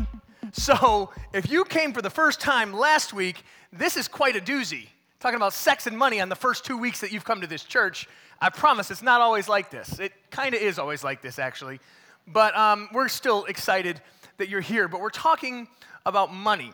So, 0.51 1.09
if 1.33 1.49
you 1.49 1.65
came 1.65 1.91
for 1.91 2.03
the 2.03 2.11
first 2.11 2.39
time 2.39 2.71
last 2.71 3.13
week, 3.13 3.43
this 3.73 3.97
is 3.97 4.07
quite 4.07 4.35
a 4.35 4.41
doozy. 4.41 4.89
Talking 5.21 5.37
about 5.37 5.53
sex 5.53 5.85
and 5.85 5.95
money 5.95 6.19
on 6.19 6.29
the 6.29 6.35
first 6.35 6.65
two 6.65 6.75
weeks 6.75 7.01
that 7.01 7.11
you've 7.11 7.23
come 7.23 7.41
to 7.41 7.47
this 7.47 7.63
church. 7.63 8.09
I 8.41 8.49
promise 8.49 8.89
it's 8.89 9.03
not 9.03 9.21
always 9.21 9.47
like 9.47 9.69
this. 9.69 9.99
It 9.99 10.13
kind 10.31 10.55
of 10.55 10.61
is 10.61 10.79
always 10.79 11.03
like 11.03 11.21
this, 11.21 11.37
actually. 11.37 11.79
But 12.25 12.57
um, 12.57 12.89
we're 12.91 13.07
still 13.07 13.45
excited 13.45 14.01
that 14.39 14.49
you're 14.49 14.61
here. 14.61 14.87
But 14.87 14.99
we're 14.99 15.09
talking 15.11 15.67
about 16.07 16.33
money. 16.33 16.73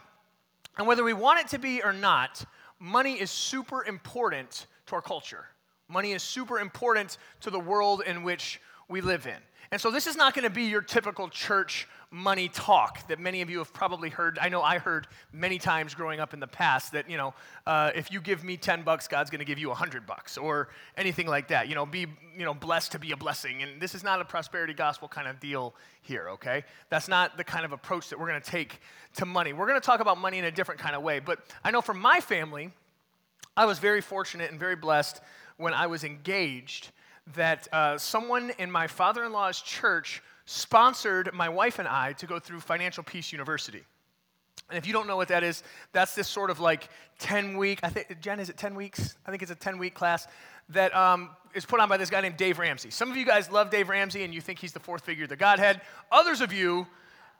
And 0.77 0.87
whether 0.87 1.03
we 1.03 1.11
want 1.11 1.41
it 1.41 1.49
to 1.49 1.59
be 1.59 1.83
or 1.83 1.91
not, 1.91 2.45
money 2.79 3.19
is 3.19 3.31
super 3.31 3.83
important 3.83 4.67
to 4.85 4.95
our 4.95 5.01
culture. 5.01 5.47
Money 5.89 6.13
is 6.13 6.23
super 6.23 6.57
important 6.57 7.17
to 7.41 7.49
the 7.49 7.59
world 7.59 8.01
in 8.07 8.23
which 8.23 8.61
we 8.87 9.01
live 9.01 9.27
in. 9.27 9.39
And 9.71 9.81
so 9.81 9.91
this 9.91 10.07
is 10.07 10.15
not 10.15 10.33
going 10.33 10.43
to 10.43 10.49
be 10.49 10.63
your 10.63 10.81
typical 10.81 11.27
church 11.27 11.87
money 12.09 12.47
talk 12.47 13.05
that 13.09 13.19
many 13.19 13.41
of 13.41 13.49
you 13.49 13.57
have 13.57 13.73
probably 13.73 14.09
heard. 14.09 14.39
I 14.39 14.47
know 14.47 14.61
I 14.61 14.77
heard 14.77 15.07
many 15.33 15.57
times 15.57 15.93
growing 15.93 16.21
up 16.21 16.33
in 16.33 16.39
the 16.39 16.47
past 16.47 16.93
that, 16.93 17.09
you 17.09 17.17
know, 17.17 17.33
uh, 17.65 17.91
if 17.93 18.09
you 18.09 18.21
give 18.21 18.45
me 18.45 18.55
10 18.55 18.83
bucks, 18.83 19.09
God's 19.09 19.29
going 19.29 19.39
to 19.39 19.45
give 19.45 19.59
you 19.59 19.67
100 19.67 20.05
bucks 20.05 20.37
or 20.37 20.69
anything 20.95 21.27
like 21.27 21.49
that. 21.49 21.67
You 21.67 21.75
know, 21.75 21.85
be, 21.85 22.05
you 22.37 22.45
know, 22.45 22.53
blessed 22.53 22.93
to 22.93 22.99
be 22.99 23.11
a 23.11 23.17
blessing. 23.17 23.61
And 23.61 23.81
this 23.81 23.93
is 23.93 24.03
not 24.03 24.21
a 24.21 24.25
prosperity 24.25 24.73
gospel 24.73 25.09
kind 25.09 25.27
of 25.27 25.39
deal 25.41 25.75
here, 26.01 26.29
okay? 26.29 26.63
That's 26.89 27.09
not 27.09 27.35
the 27.35 27.43
kind 27.43 27.65
of 27.65 27.73
approach 27.73 28.09
that 28.09 28.19
we're 28.19 28.29
going 28.29 28.41
to 28.41 28.49
take 28.49 28.79
to 29.15 29.25
money. 29.25 29.51
We're 29.51 29.67
going 29.67 29.79
to 29.79 29.85
talk 29.85 29.99
about 29.99 30.17
money 30.17 30.37
in 30.37 30.45
a 30.45 30.51
different 30.51 30.79
kind 30.79 30.95
of 30.95 31.01
way. 31.01 31.19
But 31.19 31.39
I 31.63 31.71
know 31.71 31.81
for 31.81 31.93
my 31.93 32.21
family, 32.21 32.71
I 33.57 33.65
was 33.65 33.79
very 33.79 34.01
fortunate 34.01 34.49
and 34.49 34.59
very 34.59 34.77
blessed 34.77 35.19
when 35.57 35.73
I 35.73 35.87
was 35.87 36.05
engaged 36.05 36.91
that 37.35 37.67
uh, 37.71 37.97
someone 37.97 38.51
in 38.57 38.71
my 38.71 38.87
father 38.87 39.23
in 39.25 39.31
law's 39.31 39.61
church 39.61 40.21
sponsored 40.45 41.33
my 41.33 41.49
wife 41.49 41.79
and 41.79 41.87
I 41.87 42.13
to 42.13 42.25
go 42.25 42.39
through 42.39 42.61
Financial 42.61 43.03
Peace 43.03 43.31
University. 43.31 43.83
And 44.69 44.77
if 44.77 44.85
you 44.87 44.93
don't 44.93 45.07
know 45.07 45.15
what 45.15 45.27
that 45.29 45.43
is, 45.43 45.63
that's 45.93 46.15
this 46.15 46.27
sort 46.27 46.49
of 46.49 46.59
like 46.59 46.89
10 47.19 47.57
week, 47.57 47.79
I 47.83 47.89
think, 47.89 48.19
Jen, 48.21 48.39
is 48.39 48.49
it 48.49 48.57
10 48.57 48.75
weeks? 48.75 49.15
I 49.25 49.31
think 49.31 49.41
it's 49.41 49.51
a 49.51 49.55
10 49.55 49.77
week 49.77 49.93
class 49.93 50.27
that 50.69 50.93
um, 50.95 51.29
is 51.53 51.65
put 51.65 51.79
on 51.79 51.87
by 51.87 51.97
this 51.97 52.09
guy 52.09 52.21
named 52.21 52.37
Dave 52.37 52.59
Ramsey. 52.59 52.89
Some 52.89 53.09
of 53.09 53.17
you 53.17 53.25
guys 53.25 53.49
love 53.49 53.69
Dave 53.69 53.89
Ramsey 53.89 54.23
and 54.23 54.33
you 54.33 54.41
think 54.41 54.59
he's 54.59 54.73
the 54.73 54.79
fourth 54.79 55.03
figure 55.03 55.23
of 55.23 55.29
the 55.29 55.37
Godhead. 55.37 55.81
Others 56.11 56.41
of 56.41 56.51
you 56.51 56.87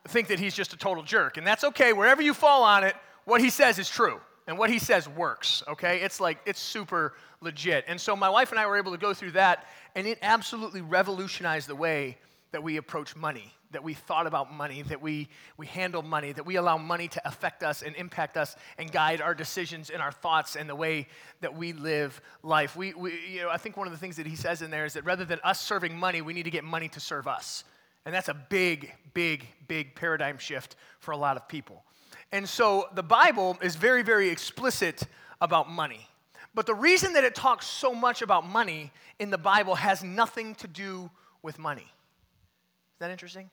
think 0.07 0.27
that 0.29 0.39
he's 0.39 0.53
just 0.53 0.73
a 0.73 0.77
total 0.77 1.03
jerk. 1.03 1.37
And 1.37 1.45
that's 1.45 1.63
okay. 1.65 1.91
Wherever 1.91 2.21
you 2.21 2.33
fall 2.33 2.63
on 2.63 2.83
it, 2.83 2.95
what 3.25 3.41
he 3.41 3.49
says 3.49 3.77
is 3.77 3.89
true. 3.89 4.21
And 4.47 4.57
what 4.57 4.69
he 4.69 4.79
says 4.79 5.09
works, 5.09 5.61
okay? 5.67 5.99
It's 6.01 6.21
like, 6.21 6.39
it's 6.45 6.59
super 6.59 7.13
legit. 7.41 7.83
And 7.87 7.99
so 7.99 8.15
my 8.15 8.29
wife 8.29 8.51
and 8.51 8.59
I 8.59 8.65
were 8.65 8.77
able 8.77 8.93
to 8.93 8.97
go 8.97 9.13
through 9.13 9.31
that, 9.31 9.67
and 9.93 10.07
it 10.07 10.17
absolutely 10.21 10.81
revolutionized 10.81 11.67
the 11.67 11.75
way 11.75 12.17
that 12.51 12.63
we 12.63 12.77
approach 12.77 13.13
money, 13.13 13.53
that 13.71 13.83
we 13.83 13.93
thought 13.93 14.25
about 14.25 14.53
money, 14.53 14.81
that 14.83 15.01
we, 15.01 15.27
we 15.57 15.67
handle 15.67 16.01
money, 16.01 16.31
that 16.31 16.45
we 16.45 16.55
allow 16.55 16.77
money 16.77 17.09
to 17.09 17.27
affect 17.27 17.61
us 17.61 17.81
and 17.81 17.93
impact 17.97 18.37
us 18.37 18.55
and 18.77 18.89
guide 18.89 19.19
our 19.19 19.33
decisions 19.33 19.89
and 19.89 20.01
our 20.01 20.13
thoughts 20.13 20.55
and 20.55 20.69
the 20.69 20.75
way 20.75 21.07
that 21.41 21.53
we 21.53 21.73
live 21.73 22.21
life. 22.41 22.77
We, 22.77 22.93
we, 22.93 23.19
you 23.29 23.41
know, 23.41 23.49
I 23.49 23.57
think 23.57 23.75
one 23.75 23.85
of 23.85 23.91
the 23.91 23.99
things 23.99 24.15
that 24.15 24.25
he 24.25 24.37
says 24.37 24.61
in 24.61 24.71
there 24.71 24.85
is 24.85 24.93
that 24.93 25.03
rather 25.03 25.25
than 25.25 25.39
us 25.43 25.59
serving 25.59 25.97
money, 25.97 26.21
we 26.21 26.31
need 26.31 26.43
to 26.43 26.51
get 26.51 26.63
money 26.63 26.87
to 26.89 27.01
serve 27.01 27.27
us. 27.27 27.65
And 28.05 28.15
that's 28.15 28.29
a 28.29 28.33
big, 28.33 28.93
big, 29.13 29.45
big 29.67 29.93
paradigm 29.93 30.37
shift 30.37 30.77
for 31.01 31.11
a 31.11 31.17
lot 31.17 31.35
of 31.35 31.49
people. 31.49 31.83
And 32.31 32.47
so 32.47 32.87
the 32.93 33.03
Bible 33.03 33.57
is 33.61 33.75
very, 33.75 34.01
very 34.01 34.29
explicit 34.29 35.03
about 35.39 35.69
money. 35.69 36.07
But 36.53 36.65
the 36.65 36.75
reason 36.75 37.13
that 37.13 37.23
it 37.23 37.35
talks 37.35 37.65
so 37.67 37.93
much 37.93 38.21
about 38.21 38.47
money 38.47 38.91
in 39.19 39.29
the 39.29 39.37
Bible 39.37 39.75
has 39.75 40.03
nothing 40.03 40.55
to 40.55 40.67
do 40.67 41.09
with 41.41 41.59
money. 41.59 41.81
Is 41.83 42.99
that 42.99 43.11
interesting? 43.11 43.49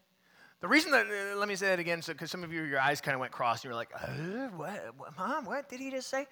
The 0.61 0.69
reason 0.69 0.93
that, 0.93 1.07
uh, 1.07 1.37
let 1.37 1.47
me 1.47 1.57
say 1.57 1.67
that 1.69 1.79
again, 1.79 2.01
because 2.07 2.31
so, 2.31 2.39
some 2.39 2.43
of 2.43 2.51
you, 2.51 2.63
your 2.63 2.81
eyes 2.81 3.03
kind 3.03 3.15
of 3.15 3.21
went 3.21 3.33
cross 3.33 3.59
and 3.59 3.65
you 3.65 3.71
were 3.71 3.77
like, 3.77 3.91
uh, 3.95 4.49
what, 4.57 4.95
what, 4.97 5.19
Mom, 5.19 5.45
what 5.45 5.69
did 5.69 5.79
he 5.79 5.91
just 5.91 6.09
say? 6.09 6.27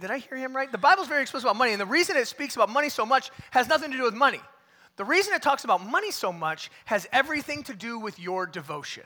Did 0.00 0.10
I 0.10 0.18
hear 0.18 0.36
him 0.36 0.56
right? 0.56 0.72
The 0.72 0.78
Bible's 0.78 1.06
very 1.06 1.22
explicit 1.22 1.46
about 1.46 1.56
money, 1.56 1.70
and 1.70 1.80
the 1.80 1.86
reason 1.86 2.16
it 2.16 2.26
speaks 2.26 2.56
about 2.56 2.68
money 2.68 2.88
so 2.88 3.06
much 3.06 3.30
has 3.52 3.68
nothing 3.68 3.92
to 3.92 3.96
do 3.96 4.02
with 4.02 4.14
money. 4.14 4.40
The 4.96 5.04
reason 5.04 5.34
it 5.34 5.42
talks 5.42 5.62
about 5.62 5.86
money 5.86 6.10
so 6.10 6.32
much 6.32 6.70
has 6.86 7.06
everything 7.12 7.62
to 7.62 7.74
do 7.74 8.00
with 8.00 8.18
your 8.18 8.44
devotion. 8.46 9.04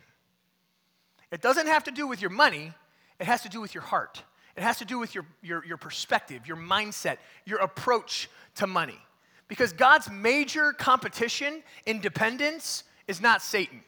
It 1.31 1.43
doesn't 1.43 1.67
have 1.67 1.85
to 1.85 1.91
do 1.91 2.07
with 2.07 2.23
your 2.23 2.31
money, 2.31 2.73
it 3.21 3.27
has 3.27 3.43
to 3.43 3.49
do 3.49 3.61
with 3.61 3.75
your 3.75 3.83
heart. 3.85 4.23
It 4.57 4.63
has 4.63 4.79
to 4.79 4.85
do 4.85 4.99
with 4.99 5.15
your, 5.15 5.25
your, 5.43 5.65
your 5.65 5.77
perspective, 5.77 6.47
your 6.47 6.57
mindset, 6.57 7.19
your 7.45 7.59
approach 7.59 8.29
to 8.57 8.67
money. 8.67 8.99
Because 9.47 9.73
God's 9.73 10.11
major 10.11 10.73
competition 10.73 11.63
in 11.87 12.01
dependence 12.01 12.85
is 13.07 13.21
not 13.21 13.43
Satan. 13.43 13.83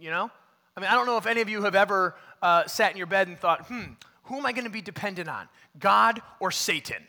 You 0.00 0.10
know? 0.10 0.30
I 0.76 0.80
mean, 0.80 0.90
I 0.90 0.94
don't 0.94 1.06
know 1.06 1.16
if 1.16 1.26
any 1.26 1.40
of 1.40 1.48
you 1.48 1.62
have 1.62 1.74
ever 1.74 2.14
uh, 2.40 2.66
sat 2.66 2.92
in 2.92 2.98
your 2.98 3.06
bed 3.06 3.28
and 3.28 3.38
thought, 3.38 3.66
hmm, 3.66 3.92
who 4.24 4.36
am 4.36 4.46
I 4.46 4.52
going 4.52 4.64
to 4.64 4.70
be 4.70 4.82
dependent 4.82 5.28
on? 5.28 5.48
God 5.78 6.20
or 6.38 6.50
Satan? 6.50 7.02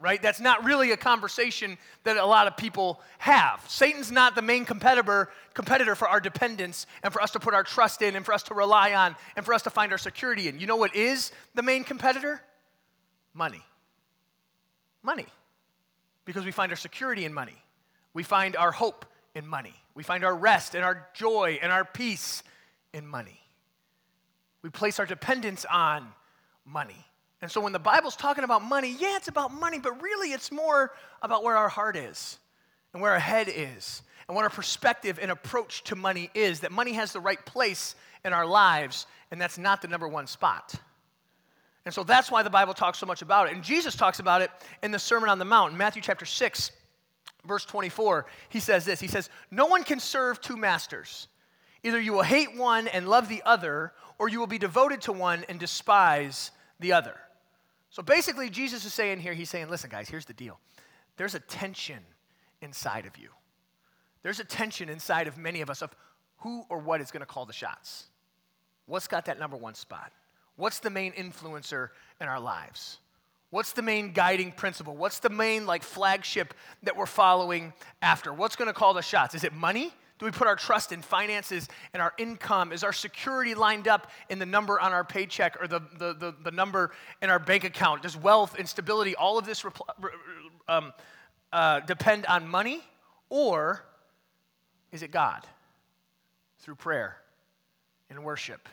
Right? 0.00 0.22
That's 0.22 0.38
not 0.38 0.62
really 0.62 0.92
a 0.92 0.96
conversation 0.96 1.76
that 2.04 2.16
a 2.16 2.24
lot 2.24 2.46
of 2.46 2.56
people 2.56 3.00
have. 3.18 3.64
Satan's 3.66 4.12
not 4.12 4.36
the 4.36 4.42
main 4.42 4.64
competitor, 4.64 5.28
competitor 5.54 5.96
for 5.96 6.08
our 6.08 6.20
dependence 6.20 6.86
and 7.02 7.12
for 7.12 7.20
us 7.20 7.32
to 7.32 7.40
put 7.40 7.52
our 7.52 7.64
trust 7.64 8.00
in 8.00 8.14
and 8.14 8.24
for 8.24 8.32
us 8.32 8.44
to 8.44 8.54
rely 8.54 8.94
on 8.94 9.16
and 9.34 9.44
for 9.44 9.52
us 9.52 9.62
to 9.62 9.70
find 9.70 9.90
our 9.90 9.98
security 9.98 10.46
in. 10.46 10.60
You 10.60 10.68
know 10.68 10.76
what 10.76 10.94
is 10.94 11.32
the 11.56 11.62
main 11.62 11.82
competitor? 11.82 12.40
Money. 13.34 13.64
Money. 15.02 15.26
Because 16.24 16.44
we 16.44 16.52
find 16.52 16.70
our 16.70 16.76
security 16.76 17.24
in 17.24 17.34
money. 17.34 17.60
We 18.14 18.22
find 18.22 18.54
our 18.54 18.70
hope 18.70 19.04
in 19.34 19.48
money. 19.48 19.74
We 19.96 20.04
find 20.04 20.24
our 20.24 20.34
rest 20.34 20.76
and 20.76 20.84
our 20.84 21.08
joy 21.12 21.58
and 21.60 21.72
our 21.72 21.84
peace 21.84 22.44
in 22.94 23.04
money. 23.04 23.40
We 24.62 24.70
place 24.70 25.00
our 25.00 25.06
dependence 25.06 25.64
on 25.64 26.06
money. 26.64 27.04
And 27.40 27.50
so 27.50 27.60
when 27.60 27.72
the 27.72 27.78
Bible's 27.78 28.16
talking 28.16 28.44
about 28.44 28.62
money, 28.62 28.96
yeah, 28.98 29.16
it's 29.16 29.28
about 29.28 29.52
money, 29.52 29.78
but 29.78 30.02
really 30.02 30.32
it's 30.32 30.50
more 30.50 30.92
about 31.22 31.44
where 31.44 31.56
our 31.56 31.68
heart 31.68 31.96
is 31.96 32.38
and 32.92 33.00
where 33.00 33.12
our 33.12 33.18
head 33.18 33.48
is 33.48 34.02
and 34.26 34.34
what 34.34 34.44
our 34.44 34.50
perspective 34.50 35.18
and 35.22 35.30
approach 35.30 35.84
to 35.84 35.96
money 35.96 36.30
is. 36.34 36.60
That 36.60 36.72
money 36.72 36.92
has 36.94 37.12
the 37.12 37.20
right 37.20 37.44
place 37.46 37.94
in 38.24 38.32
our 38.32 38.46
lives, 38.46 39.06
and 39.30 39.40
that's 39.40 39.56
not 39.56 39.82
the 39.82 39.88
number 39.88 40.08
one 40.08 40.26
spot. 40.26 40.74
And 41.84 41.94
so 41.94 42.02
that's 42.02 42.30
why 42.30 42.42
the 42.42 42.50
Bible 42.50 42.74
talks 42.74 42.98
so 42.98 43.06
much 43.06 43.22
about 43.22 43.48
it. 43.48 43.54
And 43.54 43.62
Jesus 43.62 43.94
talks 43.94 44.18
about 44.18 44.42
it 44.42 44.50
in 44.82 44.90
the 44.90 44.98
Sermon 44.98 45.30
on 45.30 45.38
the 45.38 45.44
Mount, 45.44 45.74
Matthew 45.74 46.02
chapter 46.02 46.26
6 46.26 46.72
verse 47.48 47.64
24, 47.64 48.26
he 48.48 48.60
says 48.60 48.84
this 48.84 49.00
He 49.00 49.08
says, 49.08 49.30
No 49.50 49.66
one 49.66 49.82
can 49.82 49.98
serve 50.00 50.40
two 50.40 50.56
masters. 50.56 51.26
Either 51.82 52.00
you 52.00 52.12
will 52.12 52.22
hate 52.22 52.56
one 52.56 52.88
and 52.88 53.08
love 53.08 53.28
the 53.28 53.42
other, 53.44 53.92
or 54.18 54.28
you 54.28 54.38
will 54.40 54.48
be 54.48 54.58
devoted 54.58 55.00
to 55.02 55.12
one 55.12 55.44
and 55.48 55.60
despise 55.60 56.50
the 56.80 56.92
other. 56.92 57.16
So 57.90 58.02
basically, 58.02 58.50
Jesus 58.50 58.84
is 58.84 58.92
saying 58.92 59.20
here, 59.20 59.34
he's 59.34 59.50
saying, 59.50 59.68
Listen, 59.68 59.90
guys, 59.90 60.08
here's 60.08 60.26
the 60.26 60.34
deal. 60.34 60.58
There's 61.16 61.34
a 61.34 61.40
tension 61.40 62.00
inside 62.60 63.06
of 63.06 63.16
you. 63.16 63.30
There's 64.22 64.40
a 64.40 64.44
tension 64.44 64.88
inside 64.88 65.26
of 65.26 65.38
many 65.38 65.60
of 65.60 65.70
us 65.70 65.82
of 65.82 65.94
who 66.38 66.64
or 66.68 66.78
what 66.78 67.00
is 67.00 67.10
going 67.10 67.20
to 67.20 67.26
call 67.26 67.46
the 67.46 67.52
shots. 67.52 68.04
What's 68.86 69.08
got 69.08 69.26
that 69.26 69.38
number 69.38 69.56
one 69.56 69.74
spot? 69.74 70.12
What's 70.56 70.80
the 70.80 70.90
main 70.90 71.12
influencer 71.12 71.90
in 72.20 72.28
our 72.28 72.40
lives? 72.40 72.98
What's 73.50 73.72
the 73.72 73.82
main 73.82 74.12
guiding 74.12 74.52
principle? 74.52 74.96
What's 74.96 75.20
the 75.20 75.30
main 75.30 75.66
like 75.66 75.82
flagship 75.82 76.52
that 76.82 76.96
we're 76.96 77.06
following 77.06 77.72
after? 78.02 78.32
What's 78.32 78.56
going 78.56 78.66
to 78.66 78.74
call 78.74 78.92
the 78.94 79.02
shots? 79.02 79.34
Is 79.34 79.44
it 79.44 79.52
money? 79.52 79.92
Do 80.18 80.26
we 80.26 80.32
put 80.32 80.48
our 80.48 80.56
trust 80.56 80.90
in 80.90 81.00
finances 81.00 81.68
and 81.92 82.02
our 82.02 82.12
income? 82.18 82.72
Is 82.72 82.82
our 82.82 82.92
security 82.92 83.54
lined 83.54 83.86
up 83.86 84.10
in 84.28 84.38
the 84.38 84.46
number 84.46 84.80
on 84.80 84.92
our 84.92 85.04
paycheck 85.04 85.62
or 85.62 85.68
the, 85.68 85.80
the, 85.96 86.12
the, 86.12 86.34
the 86.42 86.50
number 86.50 86.90
in 87.22 87.30
our 87.30 87.38
bank 87.38 87.64
account? 87.64 88.02
Does 88.02 88.16
wealth 88.16 88.56
and 88.58 88.68
stability, 88.68 89.14
all 89.14 89.38
of 89.38 89.46
this 89.46 89.64
um, 90.68 90.92
uh, 91.52 91.80
depend 91.80 92.26
on 92.26 92.48
money? 92.48 92.82
Or 93.30 93.84
is 94.90 95.02
it 95.02 95.12
God 95.12 95.46
through 96.60 96.76
prayer 96.76 97.18
and 98.10 98.24
worship 98.24 98.68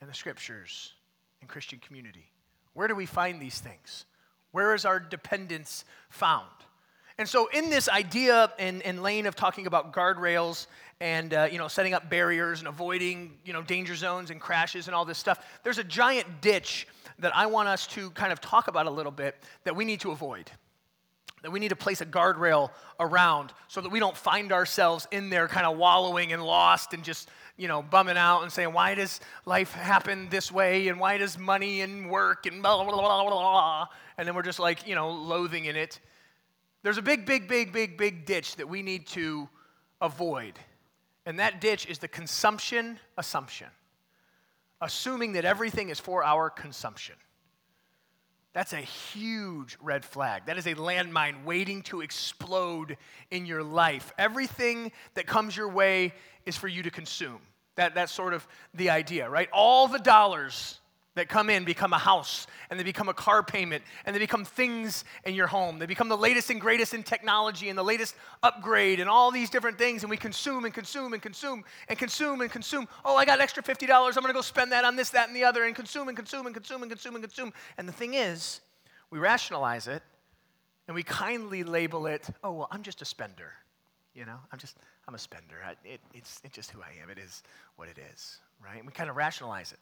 and 0.00 0.08
the 0.08 0.14
scriptures 0.14 0.94
and 1.40 1.50
Christian 1.50 1.80
community? 1.80 2.30
Where 2.72 2.88
do 2.88 2.94
we 2.94 3.06
find 3.06 3.40
these 3.42 3.58
things? 3.58 4.06
Where 4.52 4.74
is 4.74 4.84
our 4.84 4.98
dependence 4.98 5.84
found? 6.08 6.48
And 7.22 7.28
so, 7.28 7.46
in 7.46 7.70
this 7.70 7.88
idea 7.88 8.52
and, 8.58 8.82
and 8.82 9.00
lane 9.00 9.26
of 9.26 9.36
talking 9.36 9.68
about 9.68 9.92
guardrails 9.92 10.66
and 10.98 11.32
uh, 11.32 11.46
you 11.48 11.56
know 11.56 11.68
setting 11.68 11.94
up 11.94 12.10
barriers 12.10 12.58
and 12.58 12.66
avoiding 12.66 13.38
you 13.44 13.52
know 13.52 13.62
danger 13.62 13.94
zones 13.94 14.32
and 14.32 14.40
crashes 14.40 14.88
and 14.88 14.94
all 14.96 15.04
this 15.04 15.18
stuff, 15.18 15.38
there's 15.62 15.78
a 15.78 15.84
giant 15.84 16.40
ditch 16.40 16.88
that 17.20 17.30
I 17.36 17.46
want 17.46 17.68
us 17.68 17.86
to 17.86 18.10
kind 18.10 18.32
of 18.32 18.40
talk 18.40 18.66
about 18.66 18.86
a 18.86 18.90
little 18.90 19.12
bit 19.12 19.36
that 19.62 19.76
we 19.76 19.84
need 19.84 20.00
to 20.00 20.10
avoid. 20.10 20.50
that 21.42 21.52
we 21.52 21.60
need 21.60 21.68
to 21.68 21.76
place 21.76 22.00
a 22.00 22.06
guardrail 22.06 22.70
around 22.98 23.52
so 23.68 23.80
that 23.80 23.90
we 23.90 24.00
don't 24.00 24.16
find 24.16 24.50
ourselves 24.50 25.06
in 25.12 25.30
there 25.30 25.46
kind 25.46 25.64
of 25.64 25.78
wallowing 25.78 26.32
and 26.32 26.44
lost 26.44 26.92
and 26.92 27.04
just 27.04 27.28
you 27.56 27.68
know 27.68 27.82
bumming 27.82 28.16
out 28.16 28.42
and 28.42 28.50
saying 28.50 28.72
why 28.72 28.96
does 28.96 29.20
life 29.46 29.70
happen 29.70 30.28
this 30.28 30.50
way 30.50 30.88
and 30.88 30.98
why 30.98 31.18
does 31.18 31.38
money 31.38 31.82
and 31.82 32.10
work 32.10 32.46
and 32.46 32.62
blah 32.62 32.82
blah 32.82 32.92
blah 32.92 33.22
blah 33.22 33.30
blah 33.30 33.86
and 34.18 34.26
then 34.26 34.34
we're 34.34 34.42
just 34.42 34.58
like 34.58 34.88
you 34.88 34.96
know 34.96 35.08
loathing 35.08 35.66
in 35.66 35.76
it 35.76 36.00
there's 36.82 36.98
a 36.98 37.02
big 37.02 37.26
big 37.26 37.48
big 37.48 37.72
big 37.72 37.96
big 37.96 38.24
ditch 38.24 38.56
that 38.56 38.68
we 38.68 38.82
need 38.82 39.06
to 39.06 39.48
avoid 40.00 40.58
and 41.26 41.38
that 41.38 41.60
ditch 41.60 41.86
is 41.86 41.98
the 41.98 42.08
consumption 42.08 42.98
assumption 43.16 43.68
assuming 44.80 45.32
that 45.32 45.44
everything 45.44 45.88
is 45.88 46.00
for 46.00 46.24
our 46.24 46.50
consumption 46.50 47.14
that's 48.52 48.74
a 48.74 48.80
huge 48.80 49.78
red 49.80 50.04
flag. 50.04 50.46
That 50.46 50.58
is 50.58 50.66
a 50.66 50.74
landmine 50.74 51.44
waiting 51.44 51.82
to 51.82 52.02
explode 52.02 52.98
in 53.30 53.46
your 53.46 53.62
life. 53.62 54.12
Everything 54.18 54.92
that 55.14 55.26
comes 55.26 55.56
your 55.56 55.68
way 55.68 56.12
is 56.44 56.56
for 56.56 56.68
you 56.68 56.82
to 56.82 56.90
consume. 56.90 57.38
That, 57.76 57.94
that's 57.94 58.12
sort 58.12 58.34
of 58.34 58.46
the 58.74 58.90
idea, 58.90 59.30
right? 59.30 59.48
All 59.52 59.88
the 59.88 59.98
dollars 59.98 60.80
that 61.14 61.28
come 61.28 61.50
in 61.50 61.64
become 61.64 61.92
a 61.92 61.98
house, 61.98 62.46
and 62.70 62.80
they 62.80 62.84
become 62.84 63.08
a 63.08 63.14
car 63.14 63.42
payment, 63.42 63.84
and 64.06 64.14
they 64.16 64.18
become 64.18 64.44
things 64.44 65.04
in 65.24 65.34
your 65.34 65.46
home. 65.46 65.78
They 65.78 65.86
become 65.86 66.08
the 66.08 66.16
latest 66.16 66.48
and 66.48 66.60
greatest 66.60 66.94
in 66.94 67.02
technology 67.02 67.68
and 67.68 67.78
the 67.78 67.82
latest 67.82 68.14
upgrade 68.42 68.98
and 68.98 69.10
all 69.10 69.30
these 69.30 69.50
different 69.50 69.76
things, 69.76 70.02
and 70.02 70.10
we 70.10 70.16
consume 70.16 70.64
and 70.64 70.72
consume 70.72 71.12
and 71.12 71.22
consume 71.22 71.64
and 71.88 71.98
consume 71.98 72.40
and 72.40 72.50
consume. 72.50 72.88
Oh, 73.04 73.16
I 73.16 73.24
got 73.24 73.40
extra 73.40 73.62
$50. 73.62 73.88
I'm 73.90 74.12
going 74.14 74.26
to 74.28 74.32
go 74.32 74.40
spend 74.40 74.72
that 74.72 74.84
on 74.84 74.96
this, 74.96 75.10
that, 75.10 75.28
and 75.28 75.36
the 75.36 75.44
other, 75.44 75.64
and 75.64 75.74
consume 75.74 76.08
and 76.08 76.16
consume 76.16 76.46
and 76.46 76.54
consume 76.54 76.82
and 76.82 76.90
consume 76.90 77.14
and 77.14 77.24
consume. 77.24 77.52
And 77.76 77.86
the 77.86 77.92
thing 77.92 78.14
is, 78.14 78.60
we 79.10 79.18
rationalize 79.18 79.88
it, 79.88 80.02
and 80.88 80.94
we 80.94 81.02
kindly 81.02 81.62
label 81.62 82.06
it, 82.06 82.28
oh, 82.42 82.52
well, 82.52 82.68
I'm 82.70 82.82
just 82.82 83.02
a 83.02 83.04
spender. 83.04 83.52
You 84.14 84.24
know, 84.24 84.36
I'm 84.50 84.58
just, 84.58 84.76
I'm 85.08 85.14
a 85.14 85.18
spender. 85.18 85.56
I, 85.64 85.72
it, 85.86 86.00
it's, 86.14 86.40
it's 86.44 86.54
just 86.54 86.70
who 86.70 86.80
I 86.80 87.02
am. 87.02 87.10
It 87.10 87.18
is 87.18 87.42
what 87.76 87.88
it 87.88 87.98
is, 88.12 88.38
right? 88.62 88.76
And 88.76 88.86
we 88.86 88.92
kind 88.92 89.08
of 89.08 89.16
rationalize 89.16 89.72
it. 89.72 89.78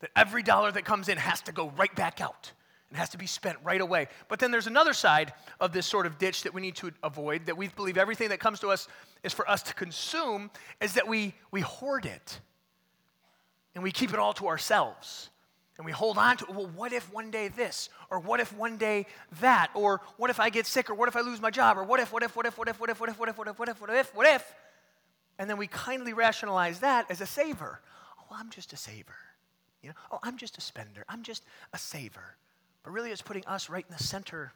That 0.00 0.10
every 0.14 0.42
dollar 0.42 0.70
that 0.72 0.84
comes 0.84 1.08
in 1.08 1.18
has 1.18 1.40
to 1.42 1.52
go 1.52 1.70
right 1.76 1.94
back 1.94 2.20
out 2.20 2.52
and 2.88 2.98
has 2.98 3.10
to 3.10 3.18
be 3.18 3.26
spent 3.26 3.58
right 3.62 3.80
away. 3.80 4.08
But 4.28 4.38
then 4.38 4.50
there's 4.50 4.66
another 4.66 4.92
side 4.92 5.32
of 5.60 5.72
this 5.72 5.86
sort 5.86 6.06
of 6.06 6.18
ditch 6.18 6.42
that 6.44 6.54
we 6.54 6.60
need 6.60 6.76
to 6.76 6.92
avoid 7.02 7.46
that 7.46 7.56
we 7.56 7.68
believe 7.68 7.98
everything 7.98 8.30
that 8.30 8.40
comes 8.40 8.60
to 8.60 8.68
us 8.68 8.88
is 9.22 9.32
for 9.32 9.48
us 9.50 9.62
to 9.64 9.74
consume, 9.74 10.50
is 10.80 10.94
that 10.94 11.06
we, 11.06 11.34
we 11.50 11.60
hoard 11.60 12.06
it 12.06 12.40
and 13.74 13.84
we 13.84 13.92
keep 13.92 14.12
it 14.12 14.18
all 14.18 14.32
to 14.34 14.48
ourselves. 14.48 15.30
And 15.76 15.84
we 15.84 15.92
hold 15.92 16.18
on 16.18 16.36
to, 16.38 16.46
well, 16.50 16.70
what 16.74 16.92
if 16.92 17.12
one 17.12 17.30
day 17.30 17.46
this? 17.46 17.88
Or 18.10 18.18
what 18.18 18.40
if 18.40 18.52
one 18.52 18.78
day 18.78 19.06
that? 19.40 19.70
Or 19.74 20.00
what 20.16 20.28
if 20.28 20.40
I 20.40 20.50
get 20.50 20.66
sick? 20.66 20.90
Or 20.90 20.94
what 20.94 21.08
if 21.08 21.14
I 21.14 21.20
lose 21.20 21.40
my 21.40 21.50
job? 21.50 21.78
Or 21.78 21.84
what 21.84 22.00
if, 22.00 22.12
what 22.12 22.24
if, 22.24 22.34
what 22.34 22.46
if, 22.46 22.58
what 22.58 22.68
if, 22.68 22.80
what 22.80 22.90
if, 22.90 22.98
what 22.98 23.08
if, 23.08 23.18
what 23.18 23.28
if, 23.28 23.38
what 23.38 23.46
if, 23.46 23.58
what 23.58 23.68
if, 23.68 23.80
what 23.80 23.90
if, 23.90 24.14
what 24.14 24.26
if? 24.26 24.54
And 25.38 25.48
then 25.48 25.56
we 25.56 25.68
kindly 25.68 26.14
rationalize 26.14 26.80
that 26.80 27.08
as 27.10 27.20
a 27.20 27.26
saver. 27.26 27.80
Oh, 28.20 28.34
I'm 28.34 28.50
just 28.50 28.72
a 28.72 28.76
saver. 28.76 29.14
You 29.82 29.90
know, 29.90 29.94
oh, 30.10 30.18
I'm 30.22 30.36
just 30.36 30.58
a 30.58 30.60
spender. 30.60 31.04
I'm 31.08 31.22
just 31.22 31.44
a 31.72 31.78
saver. 31.78 32.36
But 32.82 32.90
really, 32.92 33.10
it's 33.10 33.22
putting 33.22 33.46
us 33.46 33.68
right 33.68 33.84
in 33.88 33.96
the 33.96 34.02
center 34.02 34.52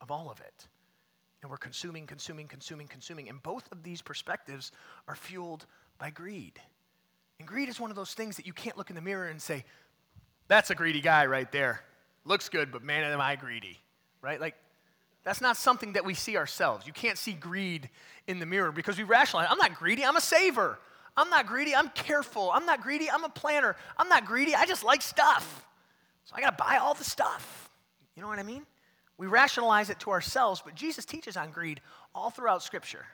of 0.00 0.10
all 0.10 0.30
of 0.30 0.40
it. 0.40 0.68
And 1.42 1.50
we're 1.50 1.56
consuming, 1.56 2.06
consuming, 2.06 2.46
consuming, 2.46 2.86
consuming. 2.86 3.28
And 3.28 3.42
both 3.42 3.70
of 3.72 3.82
these 3.82 4.02
perspectives 4.02 4.72
are 5.08 5.16
fueled 5.16 5.66
by 5.98 6.10
greed. 6.10 6.60
And 7.38 7.48
greed 7.48 7.68
is 7.68 7.80
one 7.80 7.90
of 7.90 7.96
those 7.96 8.12
things 8.12 8.36
that 8.36 8.46
you 8.46 8.52
can't 8.52 8.76
look 8.76 8.90
in 8.90 8.96
the 8.96 9.02
mirror 9.02 9.28
and 9.28 9.40
say, 9.40 9.64
that's 10.48 10.70
a 10.70 10.74
greedy 10.74 11.00
guy 11.00 11.26
right 11.26 11.50
there. 11.50 11.82
Looks 12.24 12.48
good, 12.48 12.70
but 12.70 12.82
man, 12.82 13.04
am 13.04 13.20
I 13.20 13.36
greedy, 13.36 13.78
right? 14.20 14.38
Like, 14.38 14.56
that's 15.24 15.40
not 15.40 15.56
something 15.56 15.94
that 15.94 16.04
we 16.04 16.14
see 16.14 16.36
ourselves. 16.36 16.86
You 16.86 16.92
can't 16.92 17.16
see 17.16 17.32
greed 17.32 17.88
in 18.26 18.38
the 18.38 18.46
mirror 18.46 18.72
because 18.72 18.98
we 18.98 19.04
rationalize. 19.04 19.48
I'm 19.50 19.58
not 19.58 19.74
greedy, 19.74 20.04
I'm 20.04 20.16
a 20.16 20.20
saver. 20.20 20.78
I'm 21.20 21.28
not 21.28 21.46
greedy, 21.46 21.74
I'm 21.74 21.90
careful. 21.90 22.50
I'm 22.50 22.64
not 22.64 22.82
greedy, 22.82 23.10
I'm 23.10 23.24
a 23.24 23.28
planner. 23.28 23.76
I'm 23.98 24.08
not 24.08 24.24
greedy, 24.24 24.54
I 24.54 24.64
just 24.64 24.82
like 24.82 25.02
stuff. 25.02 25.66
So 26.24 26.34
I 26.34 26.40
got 26.40 26.56
to 26.56 26.64
buy 26.64 26.78
all 26.78 26.94
the 26.94 27.04
stuff. 27.04 27.70
You 28.16 28.22
know 28.22 28.28
what 28.28 28.38
I 28.38 28.42
mean? 28.42 28.64
We 29.18 29.26
rationalize 29.26 29.90
it 29.90 30.00
to 30.00 30.10
ourselves, 30.10 30.62
but 30.64 30.74
Jesus 30.74 31.04
teaches 31.04 31.36
on 31.36 31.50
greed 31.50 31.82
all 32.14 32.30
throughout 32.30 32.62
Scripture. 32.62 33.04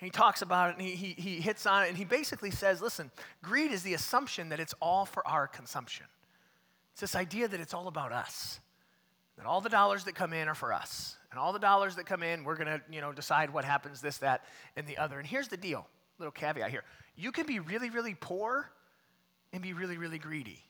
And 0.00 0.06
he 0.06 0.10
talks 0.10 0.40
about 0.40 0.70
it 0.70 0.78
and 0.78 0.86
he, 0.86 0.94
he, 0.94 1.20
he 1.20 1.40
hits 1.40 1.66
on 1.66 1.84
it 1.84 1.88
and 1.88 1.98
he 1.98 2.04
basically 2.04 2.50
says 2.50 2.80
listen, 2.80 3.10
greed 3.42 3.72
is 3.72 3.82
the 3.82 3.94
assumption 3.94 4.48
that 4.48 4.60
it's 4.60 4.74
all 4.80 5.04
for 5.04 5.26
our 5.26 5.46
consumption. 5.46 6.06
It's 6.92 7.00
this 7.00 7.14
idea 7.14 7.46
that 7.46 7.60
it's 7.60 7.74
all 7.74 7.88
about 7.88 8.10
us, 8.12 8.58
that 9.36 9.44
all 9.44 9.60
the 9.60 9.68
dollars 9.68 10.04
that 10.04 10.14
come 10.14 10.32
in 10.32 10.48
are 10.48 10.54
for 10.54 10.72
us. 10.72 11.16
And 11.30 11.38
all 11.38 11.52
the 11.52 11.58
dollars 11.58 11.96
that 11.96 12.06
come 12.06 12.22
in, 12.22 12.42
we're 12.42 12.56
going 12.56 12.68
to 12.68 12.80
you 12.90 13.02
know, 13.02 13.12
decide 13.12 13.50
what 13.50 13.66
happens, 13.66 14.00
this, 14.00 14.18
that, 14.18 14.46
and 14.76 14.86
the 14.86 14.96
other. 14.96 15.18
And 15.18 15.28
here's 15.28 15.48
the 15.48 15.58
deal 15.58 15.86
little 16.18 16.32
caveat 16.32 16.70
here 16.70 16.84
you 17.18 17.32
can 17.32 17.46
be 17.46 17.58
really, 17.58 17.90
really 17.90 18.14
poor 18.14 18.70
and 19.52 19.60
be 19.60 19.72
really, 19.72 19.98
really 19.98 20.18
greedy. 20.18 20.62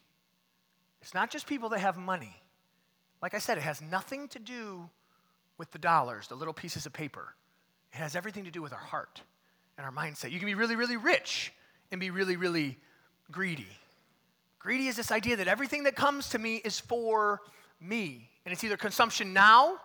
It's 1.03 1.12
not 1.12 1.31
just 1.31 1.47
people 1.47 1.69
that 1.69 1.81
have 1.81 1.99
money. 1.99 2.35
Like 3.21 3.35
I 3.35 3.39
said, 3.39 3.59
it 3.59 3.62
has 3.62 3.83
nothing 3.83 4.29
to 4.29 4.39
do 4.39 4.89
with 5.59 5.71
the 5.73 5.79
dollars, 5.79 6.27
the 6.29 6.35
little 6.35 6.55
pieces 6.55 6.87
of 6.87 6.93
paper. 6.95 7.35
It 7.93 7.99
has 7.99 8.17
everything 8.17 8.45
to 8.45 8.50
do 8.50 8.62
with 8.62 8.73
our 8.73 8.79
heart 8.79 9.21
and 9.77 9.85
our 9.85 9.93
mindset. 9.93 10.31
You 10.31 10.39
can 10.39 10.47
be 10.47 10.55
really, 10.55 10.75
really 10.75 10.97
rich 10.97 11.53
and 11.93 12.00
be 12.00 12.11
really, 12.11 12.37
really 12.37 12.79
greedy. 13.31 13.69
Greedy 14.59 14.89
is 14.89 14.97
this 14.97 15.12
idea 15.12 15.37
that 15.37 15.49
everything 15.49 15.85
that 15.85 15.97
comes 15.97 16.31
to 16.31 16.39
me 16.39 16.56
is 16.56 16.81
for 16.81 17.41
me. 17.81 18.31
And 18.44 18.53
it's 18.55 18.65
either 18.65 18.79
consumption 18.79 19.35
now, 19.35 19.79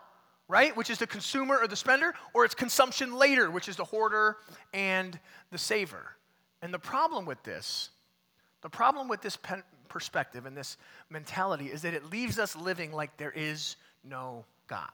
right, 0.48 0.75
which 0.77 0.89
is 0.89 0.98
the 0.98 1.07
consumer 1.07 1.57
or 1.57 1.68
the 1.68 1.75
spender, 1.75 2.13
or 2.33 2.45
it's 2.45 2.56
consumption 2.56 3.13
later, 3.16 3.51
which 3.51 3.68
is 3.68 3.75
the 3.75 3.83
hoarder 3.83 4.38
and 4.74 5.19
the 5.51 5.57
saver. 5.57 6.16
And 6.63 6.74
the 6.74 6.80
problem 6.80 7.25
with 7.25 7.44
this, 7.44 7.89
the 8.62 8.69
problem 8.69 9.10
with 9.10 9.21
this 9.21 9.38
perspective 9.89 10.45
and 10.45 10.56
this 10.56 10.77
mentality 11.10 11.65
is 11.65 11.81
that 11.81 11.94
it 11.94 12.10
leaves 12.10 12.39
us 12.39 12.56
living 12.56 12.94
like 12.94 13.18
there 13.18 13.33
is 13.36 13.75
no 14.01 14.45
God. 14.68 14.88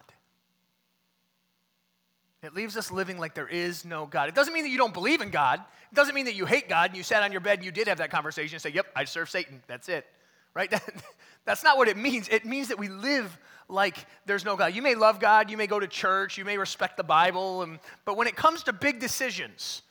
It 2.42 2.56
leaves 2.56 2.76
us 2.76 2.90
living 2.90 3.20
like 3.20 3.36
there 3.36 3.48
is 3.48 3.86
no 3.86 4.08
God. 4.08 4.30
It 4.30 4.36
doesn't 4.36 4.52
mean 4.52 4.64
that 4.64 4.72
you 4.72 4.80
don't 4.80 4.96
believe 4.96 5.22
in 5.22 5.30
God. 5.30 5.60
It 5.92 5.96
doesn't 5.96 6.16
mean 6.16 6.26
that 6.26 6.34
you 6.34 6.48
hate 6.48 6.68
God 6.68 6.90
and 6.90 6.98
you 6.98 7.04
sat 7.04 7.22
on 7.22 7.32
your 7.32 7.42
bed 7.42 7.60
and 7.60 7.66
you 7.66 7.72
did 7.72 7.88
have 7.88 8.00
that 8.00 8.10
conversation 8.10 8.56
and 8.56 8.62
say, 8.64 8.72
Yep, 8.72 8.88
I 8.96 9.06
serve 9.06 9.30
Satan. 9.30 9.62
That's 9.68 9.90
it. 9.90 10.08
Right? 10.56 10.74
That's 11.46 11.64
not 11.64 11.78
what 11.78 11.88
it 11.88 11.98
means. 11.98 12.30
It 12.30 12.46
means 12.46 12.70
that 12.70 12.80
we 12.80 12.88
live 12.88 13.38
like 13.68 14.08
there's 14.26 14.44
no 14.44 14.56
God. 14.56 14.74
You 14.74 14.82
may 14.82 14.96
love 14.96 15.20
God, 15.20 15.52
you 15.52 15.58
may 15.58 15.68
go 15.68 15.80
to 15.80 15.88
church, 15.88 16.36
you 16.36 16.46
may 16.46 16.58
respect 16.58 16.98
the 16.98 17.04
Bible, 17.04 17.62
and, 17.62 17.78
but 18.06 18.18
when 18.18 18.26
it 18.26 18.36
comes 18.36 18.64
to 18.64 18.74
big 18.74 19.00
decisions, 19.00 19.84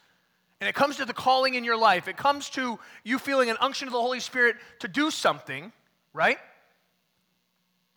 and 0.61 0.69
it 0.69 0.75
comes 0.75 0.97
to 0.97 1.05
the 1.05 1.12
calling 1.12 1.55
in 1.55 1.65
your 1.65 1.77
life, 1.77 2.09
it 2.09 2.17
comes 2.17 2.50
to 2.50 2.79
you 3.05 3.19
feeling 3.19 3.50
an 3.50 3.57
unction 3.61 3.87
of 3.87 3.93
the 3.93 4.00
Holy 4.00 4.21
Spirit 4.21 4.57
to 4.81 4.88
do 4.88 5.11
something, 5.11 5.73
right? 6.12 6.38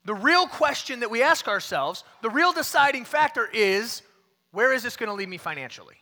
The 0.05 0.13
real 0.13 0.47
question 0.47 0.99
that 1.01 1.11
we 1.11 1.23
ask 1.23 1.47
ourselves, 1.47 2.03
the 2.21 2.29
real 2.29 2.53
deciding 2.53 3.05
factor 3.05 3.47
is 3.51 4.01
where 4.51 4.73
is 4.73 4.83
this 4.83 4.97
going 4.97 5.09
to 5.09 5.15
lead 5.15 5.29
me 5.29 5.37
financially? 5.37 5.95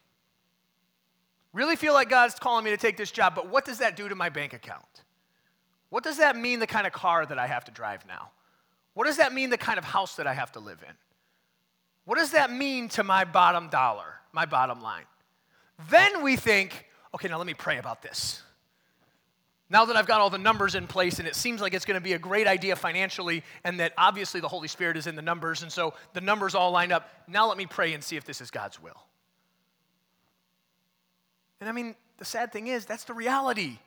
Really 1.54 1.75
feel 1.75 1.94
like 1.94 2.10
God's 2.10 2.36
calling 2.36 2.63
me 2.63 2.72
to 2.72 2.78
take 2.78 2.98
this 2.98 3.12
job, 3.12 3.36
but 3.36 3.50
what 3.50 3.66
does 3.66 3.80
that 3.80 3.96
do 3.96 4.08
to 4.08 4.16
my 4.16 4.30
bank 4.30 4.54
account? 4.54 5.04
What 5.89 6.04
does 6.04 6.18
that 6.18 6.36
mean 6.36 6.60
the 6.60 6.68
kind 6.68 6.86
of 6.86 6.94
car 6.94 7.25
that 7.25 7.39
I 7.39 7.48
have 7.48 7.66
to 7.66 7.72
drive 7.72 8.06
now? 8.06 8.32
What 8.94 9.08
does 9.08 9.18
that 9.18 9.34
mean 9.34 9.50
the 9.50 9.58
kind 9.58 9.80
of 9.80 9.86
house 9.86 10.16
that 10.18 10.28
I 10.28 10.34
have 10.34 10.51
to 10.54 10.60
live 10.60 10.84
in? 10.88 10.94
What 12.06 12.18
does 12.18 12.32
that 12.32 12.51
mean 12.51 12.89
to 12.89 13.04
my 13.04 13.24
bottom 13.24 13.70
dollar, 13.70 14.16
my 14.32 14.46
bottom 14.46 14.82
line? 14.82 15.06
Then 15.88 16.24
we 16.24 16.36
think, 16.36 16.86
okay, 17.15 17.27
now 17.27 17.38
let 17.38 17.48
me 17.48 17.53
pray 17.53 17.77
about 17.77 18.01
this. 18.01 18.41
Now 19.69 19.86
that 19.86 19.95
I've 19.95 20.07
got 20.07 20.19
all 20.19 20.31
the 20.31 20.39
numbers 20.39 20.75
in 20.75 20.88
place 20.88 21.19
and 21.19 21.27
it 21.27 21.36
seems 21.36 21.62
like 21.62 21.74
it's 21.74 21.86
going 21.86 22.00
to 22.00 22.03
be 22.03 22.13
a 22.13 22.19
great 22.19 22.48
idea 22.48 22.75
financially, 22.75 23.43
and 23.63 23.79
that 23.79 23.93
obviously 23.98 24.41
the 24.41 24.48
Holy 24.48 24.67
Spirit 24.67 24.98
is 24.98 25.05
in 25.05 25.15
the 25.15 25.21
numbers, 25.21 25.62
and 25.62 25.71
so 25.71 25.93
the 26.13 26.21
numbers 26.21 26.55
all 26.55 26.71
line 26.71 26.91
up, 26.91 27.09
now 27.27 27.48
let 27.48 27.57
me 27.57 27.67
pray 27.67 27.93
and 27.93 28.03
see 28.03 28.17
if 28.17 28.25
this 28.25 28.41
is 28.41 28.50
God's 28.50 28.81
will. 28.81 29.00
And 31.59 31.69
I 31.69 31.71
mean, 31.71 31.95
the 32.17 32.25
sad 32.25 32.51
thing 32.51 32.67
is, 32.67 32.86
that's 32.86 33.03
the 33.03 33.13
reality 33.13 33.77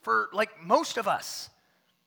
for 0.00 0.28
like 0.32 0.62
most 0.62 0.96
of 0.96 1.06
us. 1.06 1.50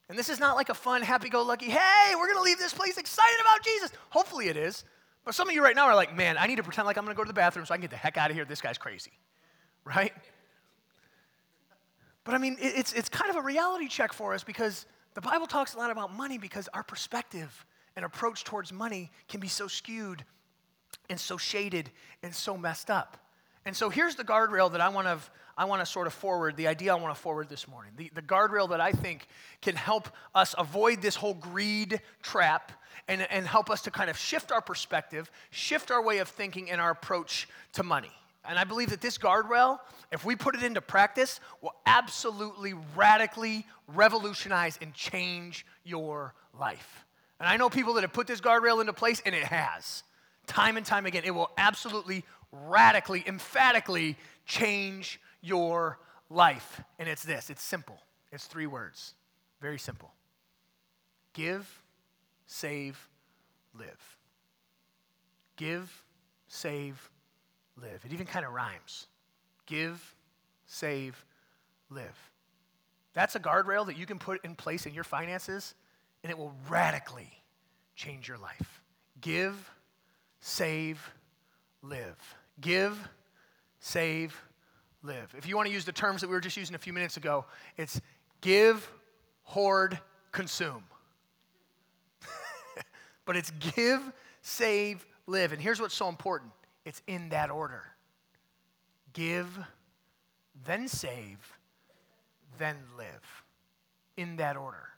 And 0.10 0.20
this 0.20 0.28
is 0.28 0.40
not 0.40 0.58
like 0.58 0.68
a 0.68 0.74
fun, 0.74 1.02
happy 1.02 1.30
go 1.30 1.42
lucky, 1.42 1.70
hey, 1.70 2.14
we're 2.16 2.28
going 2.28 2.38
to 2.38 2.44
leave 2.44 2.60
this 2.60 2.74
place 2.74 2.98
excited 2.98 3.40
about 3.40 3.64
Jesus. 3.64 3.92
Hopefully 4.10 4.50
it 4.50 4.58
is. 4.58 4.84
But 5.24 5.36
some 5.36 5.48
of 5.48 5.56
you 5.56 5.64
right 5.64 5.76
now 5.76 5.86
are 5.86 5.96
like, 5.96 6.16
man, 6.16 6.38
I 6.38 6.48
need 6.48 6.58
to 6.58 6.64
pretend 6.64 6.86
like 6.86 6.98
I'm 6.98 7.04
going 7.04 7.16
to 7.16 7.18
go 7.18 7.24
to 7.24 7.28
the 7.28 7.34
bathroom 7.34 7.66
so 7.66 7.74
I 7.74 7.78
can 7.78 7.82
get 7.82 7.92
the 7.92 7.98
heck 7.98 8.18
out 8.18 8.32
of 8.32 8.36
here. 8.36 8.46
This 8.46 8.62
guy's 8.62 8.78
crazy 8.78 9.12
right? 9.86 10.14
But 12.24 12.36
I 12.36 12.38
mean, 12.38 12.58
it's, 12.60 12.94
it's 12.94 13.10
kind 13.10 13.30
of 13.30 13.38
a 13.38 13.42
reality 13.42 13.88
check 13.88 14.14
for 14.14 14.34
us 14.34 14.44
because 14.44 14.86
the 15.14 15.22
Bible 15.22 15.48
talks 15.48 15.74
a 15.74 15.78
lot 15.78 15.92
about 15.92 16.16
money 16.16 16.38
because 16.38 16.70
our 16.74 16.84
perspective 16.84 17.66
and 17.96 18.06
approach 18.06 18.44
towards 18.44 18.72
money 18.72 19.12
can 19.28 19.40
be 19.40 19.48
so 19.48 19.68
skewed 19.68 20.24
and 21.10 21.20
so 21.20 21.38
shaded 21.38 21.90
and 22.24 22.34
so 22.34 22.58
messed 22.58 22.90
up. 22.90 23.18
And 23.66 23.76
so 23.76 23.90
here's 23.90 24.16
the 24.16 24.24
guardrail 24.24 24.72
that 24.72 24.82
I 24.82 24.90
want 24.90 25.08
to 25.08 25.20
I 25.58 25.66
want 25.66 25.82
to 25.82 25.86
sort 25.86 26.08
of 26.08 26.14
forward, 26.14 26.58
the 26.58 26.68
idea 26.68 26.92
I 26.92 26.96
want 26.96 27.16
to 27.16 27.22
forward 27.22 27.50
this 27.50 27.68
morning. 27.68 27.94
The, 27.98 28.12
the 28.14 28.22
guardrail 28.22 28.70
that 28.70 28.82
I 28.82 28.92
think 28.92 29.28
can 29.62 29.76
help 29.76 30.10
us 30.34 30.56
avoid 30.58 31.02
this 31.02 31.16
whole 31.16 31.34
greed 31.34 32.02
trap 32.22 32.72
and, 33.08 33.22
and 33.30 33.46
help 33.46 33.70
us 33.70 33.82
to 33.84 33.92
kind 33.92 34.10
of 34.10 34.18
shift 34.18 34.52
our 34.52 34.62
perspective, 34.62 35.30
shift 35.50 35.92
our 35.92 36.04
way 36.04 36.20
of 36.20 36.28
thinking 36.28 36.72
and 36.72 36.80
our 36.80 36.92
approach 36.92 37.48
to 37.74 37.84
money. 37.84 38.12
And 38.44 38.58
I 38.58 38.64
believe 38.64 38.90
that 38.90 39.02
this 39.02 39.18
guardrail, 39.18 39.80
if 40.12 40.26
we 40.26 40.36
put 40.36 40.56
it 40.56 40.64
into 40.64 40.82
practice, 40.82 41.40
will 41.62 41.76
absolutely 41.86 42.74
radically 42.96 43.66
revolutionize 43.88 44.80
and 44.82 44.94
change 44.94 45.66
your 45.84 46.34
life. 46.60 47.06
And 47.40 47.48
I 47.48 47.58
know 47.58 47.70
people 47.70 47.94
that 47.96 48.02
have 48.02 48.14
put 48.14 48.28
this 48.28 48.42
guardrail 48.42 48.82
into 48.82 48.94
place, 48.94 49.22
and 49.26 49.36
it 49.36 49.44
has. 49.44 50.04
Time 50.48 50.78
and 50.78 50.86
time 50.86 51.06
again, 51.06 51.24
it 51.26 51.32
will 51.32 51.52
absolutely, 51.58 52.24
radically, 52.52 53.24
emphatically 53.28 54.18
change 54.46 55.20
your 55.42 56.00
life. 56.30 56.82
And 57.00 57.10
it's 57.10 57.24
this 57.24 57.50
it's 57.50 57.64
simple. 57.64 58.00
It's 58.32 58.46
three 58.46 58.68
words. 58.68 59.14
Very 59.62 59.80
simple 59.80 60.12
give, 61.34 61.82
save, 62.46 63.08
live. 63.78 64.18
Give, 65.56 66.04
save, 66.48 67.10
live. 67.82 68.02
It 68.06 68.14
even 68.14 68.26
kind 68.26 68.46
of 68.46 68.54
rhymes. 68.54 69.08
Give, 69.66 70.16
save, 70.66 71.24
live. 71.90 72.32
That's 73.14 73.36
a 73.36 73.40
guardrail 73.40 73.86
that 73.86 73.98
you 73.98 74.06
can 74.06 74.20
put 74.20 74.44
in 74.44 74.56
place 74.56 74.86
in 74.86 74.94
your 74.94 75.04
finances, 75.04 75.76
and 76.24 76.32
it 76.32 76.38
will 76.38 76.54
radically 76.70 77.30
change 77.96 78.28
your 78.28 78.38
life. 78.38 78.82
Give, 79.20 79.56
save, 80.40 81.12
live. 81.82 82.18
Give, 82.60 82.98
save, 83.80 84.40
live. 85.04 85.34
If 85.38 85.48
you 85.48 85.56
want 85.56 85.68
to 85.68 85.74
use 85.74 85.86
the 85.86 85.92
terms 85.92 86.22
that 86.22 86.28
we 86.28 86.34
were 86.34 86.42
just 86.42 86.58
using 86.58 86.76
a 86.76 86.80
few 86.80 86.94
minutes 86.94 87.18
ago, 87.18 87.46
it's 87.78 88.00
give, 88.42 88.90
hoard, 89.44 90.00
consume. 90.32 90.84
but 93.26 93.36
it's 93.36 93.52
give, 93.76 94.02
save, 94.42 95.06
live. 95.28 95.54
And 95.54 95.62
here's 95.62 95.80
what's 95.80 95.96
so 95.96 96.10
important 96.10 96.52
it's 96.86 97.02
in 97.08 97.30
that 97.30 97.50
order 97.50 97.84
give, 99.14 99.60
then 100.66 100.88
save, 100.88 101.38
then 102.58 102.78
live. 102.98 103.44
In 104.18 104.36
that 104.36 104.58
order. 104.58 104.90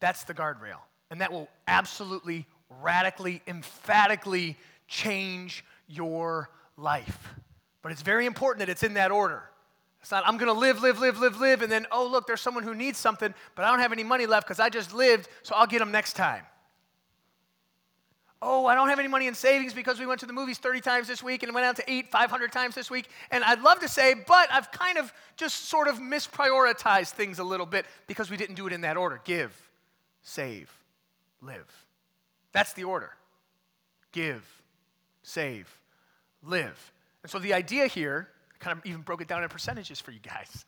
That's 0.00 0.24
the 0.24 0.34
guardrail. 0.34 0.78
And 1.10 1.20
that 1.20 1.30
will 1.30 1.48
absolutely, 1.68 2.46
radically, 2.82 3.42
emphatically 3.46 4.56
change 4.88 5.64
your 5.86 6.50
life. 6.76 7.34
But 7.84 7.92
it's 7.92 8.00
very 8.00 8.24
important 8.24 8.60
that 8.60 8.70
it's 8.70 8.82
in 8.82 8.94
that 8.94 9.10
order. 9.10 9.42
It's 10.00 10.10
not, 10.10 10.26
I'm 10.26 10.38
going 10.38 10.50
to 10.50 10.58
live, 10.58 10.82
live, 10.82 11.00
live, 11.00 11.18
live, 11.18 11.38
live, 11.38 11.60
and 11.60 11.70
then, 11.70 11.86
oh, 11.92 12.06
look, 12.06 12.26
there's 12.26 12.40
someone 12.40 12.64
who 12.64 12.74
needs 12.74 12.98
something, 12.98 13.34
but 13.54 13.66
I 13.66 13.70
don't 13.70 13.80
have 13.80 13.92
any 13.92 14.02
money 14.02 14.24
left 14.24 14.46
because 14.46 14.58
I 14.58 14.70
just 14.70 14.94
lived, 14.94 15.28
so 15.42 15.54
I'll 15.54 15.66
get 15.66 15.80
them 15.80 15.92
next 15.92 16.14
time. 16.14 16.44
Oh, 18.40 18.64
I 18.64 18.74
don't 18.74 18.88
have 18.88 18.98
any 18.98 19.08
money 19.08 19.26
in 19.26 19.34
savings 19.34 19.74
because 19.74 20.00
we 20.00 20.06
went 20.06 20.18
to 20.20 20.26
the 20.26 20.32
movies 20.32 20.56
30 20.56 20.80
times 20.80 21.08
this 21.08 21.22
week 21.22 21.42
and 21.42 21.54
went 21.54 21.66
out 21.66 21.76
to 21.76 21.92
eat 21.92 22.10
500 22.10 22.52
times 22.52 22.74
this 22.74 22.90
week. 22.90 23.06
And 23.30 23.44
I'd 23.44 23.60
love 23.60 23.80
to 23.80 23.88
say, 23.88 24.14
but 24.14 24.50
I've 24.50 24.72
kind 24.72 24.96
of 24.96 25.12
just 25.36 25.68
sort 25.68 25.86
of 25.86 25.98
misprioritized 25.98 27.10
things 27.10 27.38
a 27.38 27.44
little 27.44 27.66
bit 27.66 27.84
because 28.06 28.30
we 28.30 28.38
didn't 28.38 28.54
do 28.54 28.66
it 28.66 28.72
in 28.72 28.80
that 28.80 28.96
order 28.96 29.20
give, 29.24 29.54
save, 30.22 30.72
live. 31.42 31.70
That's 32.52 32.72
the 32.72 32.84
order 32.84 33.10
give, 34.10 34.42
save, 35.22 35.78
live. 36.42 36.93
And 37.24 37.30
so 37.30 37.38
the 37.38 37.54
idea 37.54 37.86
here, 37.86 38.28
I 38.54 38.62
kind 38.62 38.78
of 38.78 38.84
even 38.84 39.00
broke 39.00 39.22
it 39.22 39.26
down 39.26 39.42
in 39.42 39.48
percentages 39.48 39.98
for 39.98 40.10
you 40.10 40.20
guys. 40.20 40.66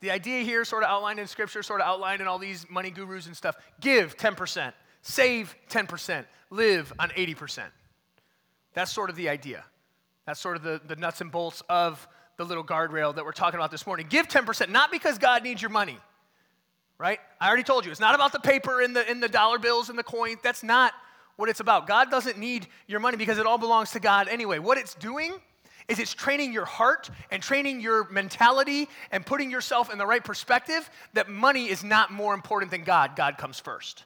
The 0.00 0.10
idea 0.10 0.42
here, 0.42 0.64
sort 0.64 0.82
of 0.82 0.88
outlined 0.88 1.20
in 1.20 1.26
scripture, 1.26 1.62
sort 1.62 1.82
of 1.82 1.86
outlined 1.86 2.22
in 2.22 2.26
all 2.26 2.38
these 2.38 2.68
money 2.68 2.90
gurus 2.90 3.26
and 3.26 3.36
stuff 3.36 3.56
give 3.78 4.16
10%, 4.16 4.72
save 5.02 5.54
10%, 5.68 6.24
live 6.50 6.92
on 6.98 7.10
80%. 7.10 7.64
That's 8.72 8.90
sort 8.90 9.10
of 9.10 9.16
the 9.16 9.28
idea. 9.28 9.64
That's 10.26 10.40
sort 10.40 10.56
of 10.56 10.62
the, 10.62 10.80
the 10.88 10.96
nuts 10.96 11.20
and 11.20 11.30
bolts 11.30 11.62
of 11.68 12.08
the 12.38 12.44
little 12.44 12.64
guardrail 12.64 13.14
that 13.14 13.24
we're 13.26 13.32
talking 13.32 13.60
about 13.60 13.70
this 13.70 13.86
morning. 13.86 14.06
Give 14.08 14.26
10%, 14.26 14.70
not 14.70 14.90
because 14.90 15.18
God 15.18 15.42
needs 15.42 15.60
your 15.60 15.70
money, 15.70 15.98
right? 16.96 17.18
I 17.38 17.48
already 17.48 17.64
told 17.64 17.84
you, 17.84 17.90
it's 17.90 18.00
not 18.00 18.14
about 18.14 18.32
the 18.32 18.40
paper 18.40 18.80
and 18.80 18.96
the, 18.96 19.06
and 19.10 19.22
the 19.22 19.28
dollar 19.28 19.58
bills 19.58 19.90
and 19.90 19.98
the 19.98 20.02
coin. 20.02 20.36
That's 20.42 20.62
not 20.62 20.94
what 21.36 21.50
it's 21.50 21.60
about. 21.60 21.86
God 21.86 22.10
doesn't 22.10 22.38
need 22.38 22.66
your 22.86 23.00
money 23.00 23.18
because 23.18 23.36
it 23.36 23.44
all 23.44 23.58
belongs 23.58 23.90
to 23.90 24.00
God 24.00 24.28
anyway. 24.28 24.58
What 24.58 24.78
it's 24.78 24.94
doing 24.94 25.34
is 25.88 25.98
it's 25.98 26.14
training 26.14 26.52
your 26.52 26.64
heart 26.64 27.10
and 27.30 27.42
training 27.42 27.80
your 27.80 28.08
mentality 28.10 28.88
and 29.10 29.24
putting 29.24 29.50
yourself 29.50 29.92
in 29.92 29.98
the 29.98 30.06
right 30.06 30.22
perspective 30.24 30.88
that 31.14 31.28
money 31.28 31.68
is 31.68 31.82
not 31.82 32.12
more 32.12 32.34
important 32.34 32.70
than 32.70 32.84
God. 32.84 33.16
God 33.16 33.38
comes 33.38 33.58
first. 33.58 34.04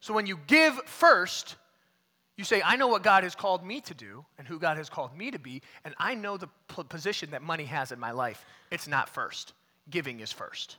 So 0.00 0.14
when 0.14 0.26
you 0.26 0.38
give 0.46 0.74
first, 0.86 1.56
you 2.36 2.44
say, 2.44 2.62
I 2.64 2.76
know 2.76 2.88
what 2.88 3.02
God 3.02 3.24
has 3.24 3.34
called 3.34 3.64
me 3.64 3.80
to 3.82 3.94
do 3.94 4.24
and 4.38 4.46
who 4.46 4.58
God 4.58 4.76
has 4.76 4.88
called 4.88 5.16
me 5.16 5.30
to 5.30 5.38
be, 5.38 5.62
and 5.84 5.94
I 5.98 6.14
know 6.14 6.36
the 6.36 6.48
position 6.88 7.30
that 7.30 7.42
money 7.42 7.64
has 7.64 7.92
in 7.92 7.98
my 7.98 8.10
life. 8.10 8.44
It's 8.70 8.86
not 8.86 9.08
first. 9.08 9.52
Giving 9.88 10.20
is 10.20 10.32
first. 10.32 10.76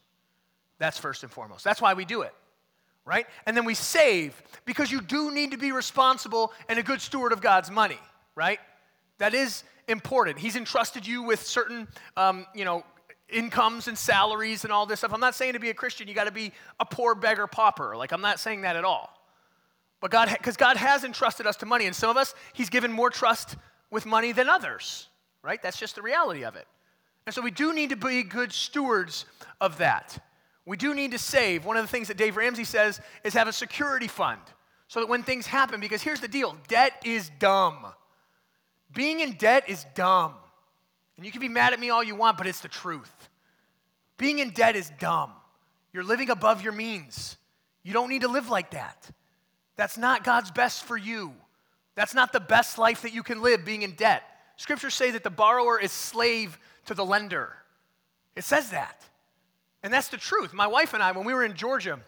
That's 0.77 0.97
first 0.97 1.23
and 1.23 1.31
foremost. 1.31 1.63
That's 1.63 1.81
why 1.81 1.93
we 1.93 2.05
do 2.05 2.21
it, 2.21 2.33
right? 3.05 3.25
And 3.45 3.57
then 3.57 3.65
we 3.65 3.73
save 3.73 4.39
because 4.65 4.91
you 4.91 5.01
do 5.01 5.31
need 5.31 5.51
to 5.51 5.57
be 5.57 5.71
responsible 5.71 6.53
and 6.69 6.77
a 6.77 6.83
good 6.83 7.01
steward 7.01 7.31
of 7.31 7.41
God's 7.41 7.71
money, 7.71 7.99
right? 8.35 8.59
That 9.19 9.33
is 9.33 9.63
important. 9.87 10.39
He's 10.39 10.55
entrusted 10.55 11.07
you 11.07 11.23
with 11.23 11.45
certain, 11.45 11.87
um, 12.15 12.45
you 12.53 12.65
know, 12.65 12.83
incomes 13.29 13.87
and 13.87 13.97
salaries 13.97 14.63
and 14.63 14.71
all 14.71 14.85
this 14.85 14.99
stuff. 14.99 15.13
I'm 15.13 15.19
not 15.19 15.35
saying 15.35 15.53
to 15.53 15.59
be 15.59 15.69
a 15.69 15.73
Christian, 15.73 16.07
you 16.07 16.13
got 16.13 16.25
to 16.25 16.31
be 16.31 16.51
a 16.79 16.85
poor 16.85 17.15
beggar 17.15 17.47
pauper. 17.47 17.95
Like, 17.95 18.11
I'm 18.11 18.21
not 18.21 18.39
saying 18.39 18.61
that 18.61 18.75
at 18.75 18.85
all. 18.85 19.13
But 19.99 20.11
God, 20.11 20.29
because 20.31 20.57
God 20.57 20.77
has 20.77 21.03
entrusted 21.03 21.47
us 21.47 21.55
to 21.57 21.65
money, 21.65 21.85
and 21.85 21.95
some 21.95 22.09
of 22.09 22.17
us, 22.17 22.35
He's 22.53 22.69
given 22.69 22.91
more 22.91 23.09
trust 23.09 23.55
with 23.89 24.05
money 24.05 24.31
than 24.31 24.47
others, 24.47 25.09
right? 25.41 25.61
That's 25.61 25.79
just 25.79 25.95
the 25.95 26.01
reality 26.01 26.43
of 26.43 26.55
it. 26.55 26.67
And 27.25 27.33
so 27.33 27.41
we 27.41 27.51
do 27.51 27.73
need 27.73 27.89
to 27.89 27.95
be 27.95 28.23
good 28.23 28.53
stewards 28.53 29.25
of 29.59 29.79
that. 29.79 30.23
We 30.65 30.77
do 30.77 30.93
need 30.93 31.11
to 31.11 31.17
save. 31.17 31.65
One 31.65 31.77
of 31.77 31.83
the 31.83 31.87
things 31.87 32.09
that 32.09 32.17
Dave 32.17 32.37
Ramsey 32.37 32.63
says 32.63 33.01
is 33.23 33.33
have 33.33 33.47
a 33.47 33.53
security 33.53 34.07
fund 34.07 34.41
so 34.87 34.99
that 34.99 35.09
when 35.09 35.23
things 35.23 35.47
happen, 35.47 35.79
because 35.79 36.01
here's 36.01 36.19
the 36.19 36.27
deal 36.27 36.55
debt 36.67 36.93
is 37.03 37.31
dumb. 37.39 37.87
Being 38.93 39.19
in 39.19 39.33
debt 39.33 39.65
is 39.67 39.85
dumb. 39.95 40.33
And 41.17 41.25
you 41.25 41.31
can 41.31 41.41
be 41.41 41.49
mad 41.49 41.73
at 41.73 41.79
me 41.79 41.89
all 41.89 42.03
you 42.03 42.15
want, 42.15 42.37
but 42.37 42.47
it's 42.47 42.61
the 42.61 42.67
truth. 42.67 43.29
Being 44.17 44.39
in 44.39 44.51
debt 44.51 44.75
is 44.75 44.91
dumb. 44.99 45.31
You're 45.93 46.03
living 46.03 46.29
above 46.29 46.61
your 46.61 46.73
means. 46.73 47.37
You 47.83 47.93
don't 47.93 48.09
need 48.09 48.21
to 48.21 48.27
live 48.27 48.49
like 48.49 48.71
that. 48.71 49.09
That's 49.75 49.97
not 49.97 50.23
God's 50.23 50.51
best 50.51 50.83
for 50.83 50.97
you. 50.97 51.33
That's 51.95 52.13
not 52.13 52.33
the 52.33 52.39
best 52.39 52.77
life 52.77 53.01
that 53.03 53.13
you 53.13 53.23
can 53.23 53.41
live 53.41 53.65
being 53.65 53.81
in 53.81 53.93
debt. 53.93 54.23
Scriptures 54.57 54.93
say 54.93 55.11
that 55.11 55.23
the 55.23 55.29
borrower 55.29 55.79
is 55.79 55.91
slave 55.91 56.57
to 56.85 56.93
the 56.93 57.05
lender. 57.05 57.53
It 58.35 58.43
says 58.43 58.71
that. 58.71 59.03
And 59.83 59.93
that's 59.93 60.09
the 60.09 60.17
truth. 60.17 60.53
My 60.53 60.67
wife 60.67 60.93
and 60.93 61.01
I, 61.01 61.11
when 61.11 61.25
we 61.25 61.33
were 61.33 61.43
in 61.43 61.53
Georgia, 61.53 61.99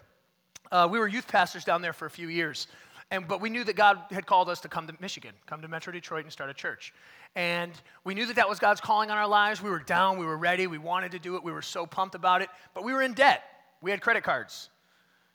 uh, 0.70 0.88
we 0.90 0.98
were 0.98 1.08
youth 1.08 1.26
pastors 1.26 1.64
down 1.64 1.82
there 1.82 1.92
for 1.92 2.06
a 2.06 2.10
few 2.10 2.28
years. 2.28 2.66
And, 3.10 3.26
but 3.26 3.40
we 3.40 3.50
knew 3.50 3.64
that 3.64 3.74
God 3.74 3.98
had 4.10 4.26
called 4.26 4.48
us 4.48 4.60
to 4.60 4.68
come 4.68 4.86
to 4.86 4.94
Michigan, 5.00 5.32
come 5.46 5.62
to 5.62 5.68
Metro 5.68 5.92
Detroit 5.92 6.24
and 6.24 6.32
start 6.32 6.48
a 6.48 6.54
church. 6.54 6.94
And 7.34 7.72
we 8.04 8.14
knew 8.14 8.26
that 8.26 8.36
that 8.36 8.48
was 8.48 8.58
God's 8.58 8.80
calling 8.80 9.10
on 9.10 9.18
our 9.18 9.26
lives. 9.26 9.60
We 9.60 9.70
were 9.70 9.80
down, 9.80 10.18
we 10.18 10.26
were 10.26 10.36
ready, 10.36 10.66
we 10.66 10.78
wanted 10.78 11.12
to 11.12 11.18
do 11.18 11.34
it, 11.36 11.42
we 11.42 11.52
were 11.52 11.62
so 11.62 11.86
pumped 11.86 12.14
about 12.14 12.42
it, 12.42 12.48
but 12.74 12.84
we 12.84 12.92
were 12.92 13.02
in 13.02 13.14
debt. 13.14 13.42
We 13.82 13.90
had 13.90 14.00
credit 14.00 14.22
cards. 14.22 14.70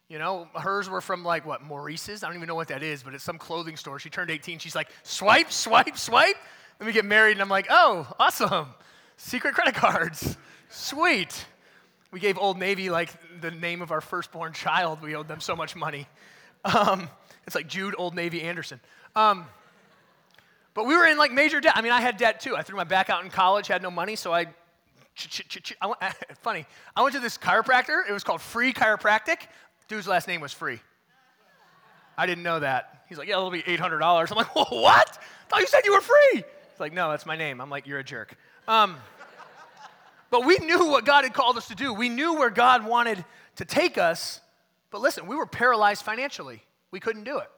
You 0.08 0.20
know, 0.20 0.48
hers 0.54 0.88
were 0.88 1.02
from 1.02 1.24
like 1.24 1.46
what, 1.46 1.64
Maurice's? 1.64 2.24
I 2.24 2.28
don't 2.28 2.36
even 2.36 2.48
know 2.48 2.56
what 2.56 2.68
that 2.68 2.84
is, 2.84 3.02
but 3.02 3.14
it's 3.14 3.24
some 3.24 3.38
clothing 3.38 3.76
store. 3.76 3.98
She 3.98 4.10
turned 4.10 4.30
18. 4.30 4.60
She's 4.60 4.76
like, 4.76 4.90
swipe, 5.04 5.52
swipe, 5.52 5.98
swipe. 5.98 6.36
Let 6.80 6.86
me 6.86 6.94
get 6.94 7.06
married. 7.06 7.34
And 7.34 7.42
I'm 7.42 7.50
like, 7.50 7.68
oh, 7.70 8.08
awesome. 8.20 8.68
Secret 9.18 9.56
credit 9.56 9.74
cards. 9.74 10.38
Sweet. 10.70 11.46
We 12.12 12.20
gave 12.20 12.38
Old 12.38 12.60
Navy 12.60 12.90
like 12.90 13.10
the 13.42 13.52
name 13.52 13.82
of 13.82 13.92
our 13.92 14.02
firstborn 14.02 14.54
child. 14.54 15.02
We 15.02 15.16
owed 15.16 15.28
them 15.28 15.42
so 15.42 15.56
much 15.56 15.76
money. 15.76 16.08
Um, 16.64 17.10
it's 17.46 17.56
like 17.56 17.68
Jude 17.68 17.96
Old 17.98 18.16
Navy 18.16 18.42
Anderson. 18.42 18.80
Um, 19.16 19.46
but 20.74 20.86
we 20.86 20.96
were 20.96 21.06
in 21.06 21.18
like 21.18 21.32
major 21.32 21.62
debt. 21.62 21.74
I 21.76 21.82
mean, 21.82 21.92
I 21.92 22.02
had 22.02 22.18
debt 22.18 22.40
too. 22.40 22.56
I 22.56 22.62
threw 22.62 22.76
my 22.76 22.84
back 22.84 23.10
out 23.10 23.24
in 23.24 23.30
college, 23.30 23.68
had 23.68 23.82
no 23.82 23.92
money, 23.92 24.16
so 24.16 24.34
I. 24.34 24.48
I 25.82 25.88
went, 25.88 26.00
funny. 26.42 26.66
I 26.94 27.02
went 27.02 27.16
to 27.16 27.22
this 27.22 27.38
chiropractor. 27.38 28.02
It 28.08 28.12
was 28.12 28.26
called 28.26 28.42
Free 28.42 28.74
Chiropractic. 28.74 29.38
Dude's 29.88 30.10
last 30.10 30.28
name 30.28 30.42
was 30.42 30.52
Free. 30.52 30.82
I 32.18 32.26
didn't 32.26 32.44
know 32.44 32.60
that. 32.60 33.06
He's 33.08 33.18
like, 33.18 33.30
yeah, 33.30 33.38
it'll 33.38 33.50
be 33.50 33.62
$800. 33.62 34.32
I'm 34.32 34.38
like, 34.38 34.54
well, 34.56 34.68
what? 34.70 35.18
I 35.18 35.50
thought 35.50 35.62
you 35.62 35.68
said 35.68 35.86
you 35.86 35.94
were 35.94 36.02
free. 36.02 36.34
He's 36.34 36.80
like, 36.80 36.92
no, 36.92 37.10
that's 37.12 37.26
my 37.26 37.38
name. 37.38 37.62
I'm 37.62 37.70
like, 37.70 37.88
you're 37.88 38.00
a 38.00 38.04
jerk. 38.04 38.36
Um, 38.68 38.98
but 40.30 40.46
we 40.46 40.58
knew 40.58 40.88
what 40.88 41.06
God 41.06 41.24
had 41.24 41.34
called 41.34 41.56
us 41.56 41.70
to 41.70 41.76
do. 41.76 41.94
We 41.94 42.10
knew 42.10 42.34
where 42.34 42.50
God 42.50 42.86
wanted 42.86 43.24
to 43.58 43.66
take 43.66 43.98
us. 43.98 44.42
But 44.92 45.00
listen, 45.00 45.28
we 45.28 45.36
were 45.38 45.46
paralyzed 45.46 46.04
financially 46.04 46.65
we 46.96 47.02
couldn't 47.02 47.26
do 47.26 47.40
it 47.40 47.52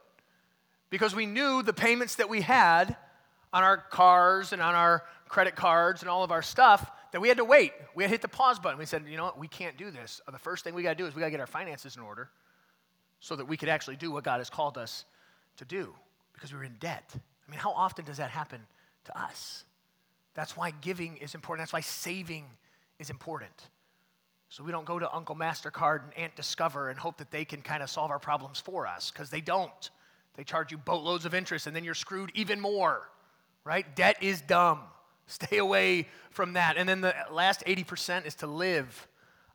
because 0.90 1.14
we 1.14 1.24
knew 1.24 1.62
the 1.62 1.72
payments 1.72 2.16
that 2.16 2.28
we 2.28 2.40
had 2.40 2.96
on 3.52 3.62
our 3.62 3.76
cars 3.76 4.52
and 4.52 4.60
on 4.60 4.74
our 4.74 5.04
credit 5.28 5.54
cards 5.54 6.02
and 6.02 6.10
all 6.10 6.24
of 6.24 6.32
our 6.32 6.42
stuff 6.42 6.90
that 7.12 7.20
we 7.20 7.28
had 7.28 7.36
to 7.36 7.44
wait. 7.44 7.70
We 7.94 8.02
had 8.02 8.10
hit 8.10 8.20
the 8.20 8.26
pause 8.26 8.58
button. 8.58 8.80
We 8.80 8.84
said, 8.84 9.04
you 9.06 9.16
know 9.16 9.22
what, 9.22 9.38
we 9.38 9.46
can't 9.46 9.76
do 9.78 9.92
this. 9.92 10.20
Uh, 10.26 10.32
the 10.32 10.40
first 10.40 10.64
thing 10.64 10.74
we 10.74 10.82
got 10.82 10.88
to 10.88 10.94
do 10.96 11.06
is 11.06 11.14
we 11.14 11.20
got 11.20 11.26
to 11.26 11.30
get 11.30 11.38
our 11.38 11.46
finances 11.46 11.94
in 11.94 12.02
order 12.02 12.30
so 13.20 13.36
that 13.36 13.44
we 13.44 13.56
could 13.56 13.68
actually 13.68 13.94
do 13.94 14.10
what 14.10 14.24
God 14.24 14.38
has 14.38 14.50
called 14.50 14.76
us 14.76 15.04
to 15.58 15.64
do 15.64 15.94
because 16.32 16.52
we 16.52 16.58
were 16.58 16.64
in 16.64 16.74
debt. 16.80 17.08
I 17.14 17.48
mean, 17.48 17.60
how 17.60 17.70
often 17.70 18.04
does 18.06 18.16
that 18.16 18.30
happen 18.30 18.60
to 19.04 19.16
us? 19.16 19.62
That's 20.34 20.56
why 20.56 20.72
giving 20.80 21.18
is 21.18 21.36
important. 21.36 21.62
That's 21.62 21.72
why 21.72 21.80
saving 21.82 22.46
is 22.98 23.08
important. 23.08 23.68
So 24.50 24.64
we 24.64 24.72
don't 24.72 24.86
go 24.86 24.98
to 24.98 25.14
Uncle 25.14 25.36
MasterCard 25.36 26.04
and 26.04 26.16
Aunt 26.16 26.34
Discover 26.34 26.88
and 26.88 26.98
hope 26.98 27.18
that 27.18 27.30
they 27.30 27.44
can 27.44 27.60
kind 27.60 27.82
of 27.82 27.90
solve 27.90 28.10
our 28.10 28.18
problems 28.18 28.58
for 28.58 28.86
us 28.86 29.10
because 29.10 29.28
they 29.30 29.40
don't. 29.40 29.90
They 30.36 30.44
charge 30.44 30.72
you 30.72 30.78
boatloads 30.78 31.24
of 31.24 31.34
interest 31.34 31.66
and 31.66 31.76
then 31.76 31.84
you're 31.84 31.94
screwed 31.94 32.30
even 32.34 32.60
more, 32.60 33.08
right? 33.64 33.94
Debt 33.94 34.22
is 34.22 34.40
dumb. 34.40 34.80
Stay 35.26 35.58
away 35.58 36.08
from 36.30 36.54
that. 36.54 36.76
And 36.78 36.88
then 36.88 37.02
the 37.02 37.14
last 37.30 37.62
80% 37.66 38.26
is 38.26 38.34
to 38.36 38.46
live 38.46 39.06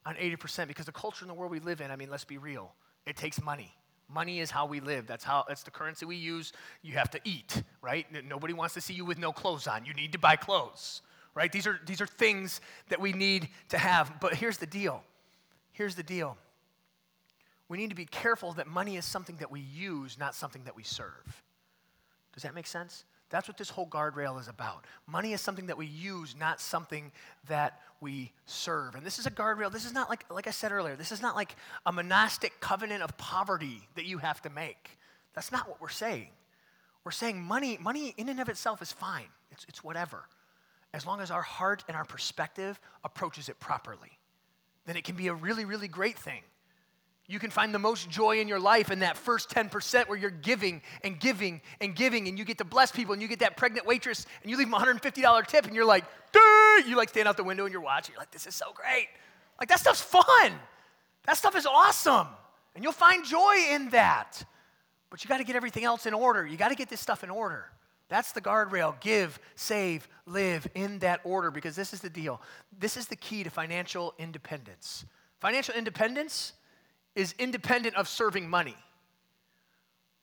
on 0.05 0.15
80% 0.15 0.67
because 0.67 0.85
the 0.85 0.91
culture 0.91 1.23
in 1.23 1.29
the 1.29 1.33
world 1.33 1.51
we 1.51 1.59
live 1.59 1.81
in, 1.81 1.89
I 1.89 1.95
mean, 1.95 2.11
let's 2.11 2.25
be 2.25 2.37
real, 2.37 2.71
it 3.07 3.15
takes 3.15 3.41
money. 3.41 3.73
Money 4.09 4.41
is 4.41 4.51
how 4.51 4.67
we 4.67 4.79
live. 4.79 5.07
That's 5.07 5.23
how 5.23 5.45
that's 5.47 5.63
the 5.63 5.71
currency 5.71 6.05
we 6.05 6.17
use. 6.17 6.53
You 6.83 6.93
have 6.93 7.09
to 7.11 7.19
eat, 7.23 7.63
right? 7.81 8.05
Nobody 8.25 8.53
wants 8.53 8.75
to 8.75 8.81
see 8.81 8.93
you 8.93 9.05
with 9.05 9.17
no 9.17 9.31
clothes 9.31 9.65
on. 9.65 9.85
You 9.85 9.93
need 9.93 10.11
to 10.11 10.19
buy 10.19 10.35
clothes, 10.35 11.01
right? 11.35 11.51
These 11.51 11.67
are 11.67 11.79
these 11.85 12.01
are 12.01 12.07
things 12.07 12.61
that 12.89 12.99
we 12.99 13.13
need 13.13 13.49
to 13.69 13.77
have. 13.77 14.19
But 14.19 14.35
here's 14.35 14.57
the 14.57 14.65
deal. 14.65 15.03
Here's 15.71 15.95
the 15.95 16.03
deal. 16.03 16.37
We 17.69 17.77
need 17.77 17.89
to 17.89 17.95
be 17.95 18.05
careful 18.05 18.53
that 18.53 18.67
money 18.67 18.97
is 18.97 19.05
something 19.05 19.37
that 19.37 19.49
we 19.49 19.61
use, 19.61 20.19
not 20.19 20.35
something 20.35 20.63
that 20.65 20.75
we 20.75 20.83
serve. 20.83 21.43
Does 22.33 22.43
that 22.43 22.53
make 22.53 22.67
sense? 22.67 23.05
That's 23.29 23.47
what 23.47 23.57
this 23.57 23.71
whole 23.71 23.87
guardrail 23.87 24.39
is 24.39 24.47
about. 24.47 24.85
Money 25.07 25.33
is 25.33 25.41
something 25.41 25.65
that 25.65 25.77
we 25.77 25.87
use, 25.87 26.35
not 26.39 26.61
something 26.61 27.11
that 27.47 27.79
we 27.99 28.31
serve. 28.45 28.93
And 28.93 29.03
this 29.03 29.17
is 29.17 29.25
a 29.25 29.31
guardrail. 29.31 29.71
This 29.71 29.85
is 29.85 29.93
not 29.93 30.07
like, 30.07 30.25
like 30.29 30.45
I 30.45 30.51
said 30.51 30.71
earlier, 30.71 30.95
this 30.95 31.11
is 31.11 31.19
not 31.19 31.35
like 31.35 31.55
a 31.87 31.91
monastic 31.91 32.59
covenant 32.59 33.01
of 33.01 33.17
poverty 33.17 33.87
that 33.95 34.05
you 34.05 34.19
have 34.19 34.39
to 34.43 34.51
make. 34.51 34.99
That's 35.33 35.51
not 35.51 35.67
what 35.67 35.81
we're 35.81 35.89
saying. 35.89 36.27
We're 37.03 37.11
saying 37.11 37.41
money, 37.41 37.79
money 37.81 38.13
in 38.17 38.29
and 38.29 38.39
of 38.39 38.49
itself 38.49 38.83
is 38.83 38.91
fine. 38.91 39.29
It's, 39.51 39.65
it's 39.67 39.83
whatever. 39.83 40.25
As 40.93 41.05
long 41.05 41.21
as 41.21 41.31
our 41.31 41.41
heart 41.41 41.83
and 41.87 41.97
our 41.97 42.05
perspective 42.05 42.79
approaches 43.03 43.49
it 43.49 43.59
properly, 43.59 44.19
then 44.85 44.95
it 44.95 45.03
can 45.03 45.15
be 45.15 45.27
a 45.27 45.33
really, 45.33 45.65
really 45.65 45.87
great 45.87 46.17
thing. 46.17 46.41
You 47.27 47.39
can 47.39 47.49
find 47.49 47.73
the 47.73 47.79
most 47.79 48.09
joy 48.09 48.39
in 48.39 48.47
your 48.47 48.59
life 48.59 48.91
in 48.91 48.99
that 48.99 49.17
first 49.17 49.49
10% 49.49 50.09
where 50.09 50.17
you're 50.17 50.29
giving 50.29 50.81
and 51.03 51.19
giving 51.19 51.61
and 51.79 51.95
giving, 51.95 52.27
and 52.27 52.37
you 52.37 52.43
get 52.43 52.57
to 52.57 52.65
bless 52.65 52.91
people, 52.91 53.13
and 53.13 53.21
you 53.21 53.27
get 53.27 53.39
that 53.39 53.55
pregnant 53.55 53.87
waitress, 53.87 54.25
and 54.41 54.51
you 54.51 54.57
leave 54.57 54.69
them 54.69 54.73
a 54.73 54.85
$150 54.85 55.47
tip, 55.47 55.65
and 55.65 55.73
you're 55.73 55.85
like, 55.85 56.03
you 56.87 56.97
like 56.97 57.09
stand 57.09 57.27
out 57.27 57.37
the 57.37 57.43
window 57.43 57.65
and 57.65 57.71
you're 57.71 57.81
watching. 57.81 58.13
You're 58.13 58.21
like, 58.21 58.31
this 58.31 58.45
is 58.45 58.55
so 58.55 58.65
great. 58.73 59.07
Like, 59.59 59.69
that 59.69 59.79
stuff's 59.79 60.01
fun. 60.01 60.53
That 61.25 61.37
stuff 61.37 61.55
is 61.55 61.65
awesome. 61.65 62.27
And 62.75 62.83
you'll 62.83 62.93
find 62.93 63.23
joy 63.23 63.55
in 63.71 63.89
that. 63.91 64.43
But 65.09 65.23
you 65.23 65.27
got 65.27 65.37
to 65.37 65.43
get 65.43 65.55
everything 65.55 65.83
else 65.83 66.05
in 66.05 66.13
order. 66.13 66.45
You 66.45 66.57
got 66.57 66.69
to 66.69 66.75
get 66.75 66.89
this 66.89 66.99
stuff 66.99 67.23
in 67.23 67.29
order. 67.29 67.65
That's 68.13 68.31
the 68.31 68.41
guardrail. 68.41 68.99
Give, 68.99 69.39
save, 69.55 70.07
live 70.27 70.67
in 70.75 70.99
that 70.99 71.21
order 71.23 71.49
because 71.49 71.75
this 71.75 71.93
is 71.93 71.99
the 71.99 72.11
deal. 72.11 72.43
This 72.77 72.95
is 72.95 73.07
the 73.07 73.15
key 73.15 73.43
to 73.43 73.49
financial 73.49 74.13
independence. 74.19 75.03
Financial 75.39 75.73
independence 75.73 76.53
is 77.15 77.33
independent 77.39 77.95
of 77.95 78.07
serving 78.07 78.47
money. 78.47 78.75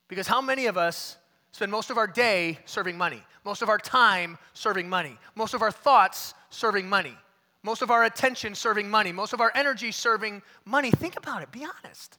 Because 0.06 0.28
how 0.28 0.40
many 0.40 0.66
of 0.66 0.78
us 0.78 1.16
spend 1.50 1.73
most 1.73 1.90
of 1.90 1.99
our 1.99 2.06
day 2.06 2.61
serving 2.64 2.97
money, 2.97 3.25
most 3.44 3.61
of 3.61 3.68
our 3.68 3.78
time 3.78 4.38
serving 4.52 4.88
money, 4.88 5.18
most 5.35 5.52
of 5.52 5.61
our 5.61 5.73
thoughts 5.73 6.32
serving 6.50 6.88
money, 6.88 7.16
most 7.64 7.82
of 7.82 7.90
our 7.90 8.04
attention 8.04 8.54
serving 8.54 8.88
money, 8.88 9.11
most 9.11 9.32
of 9.32 9.40
our 9.40 9.50
energy 9.56 9.90
serving 9.90 10.42
money? 10.64 10.92
Think 10.92 11.16
about 11.16 11.42
it, 11.42 11.50
be 11.50 11.64
honest. 11.64 12.18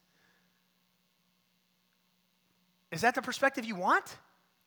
Is 2.91 2.99
that 2.99 3.15
the 3.15 3.21
perspective 3.21 3.63
you 3.63 3.75
want? 3.75 4.17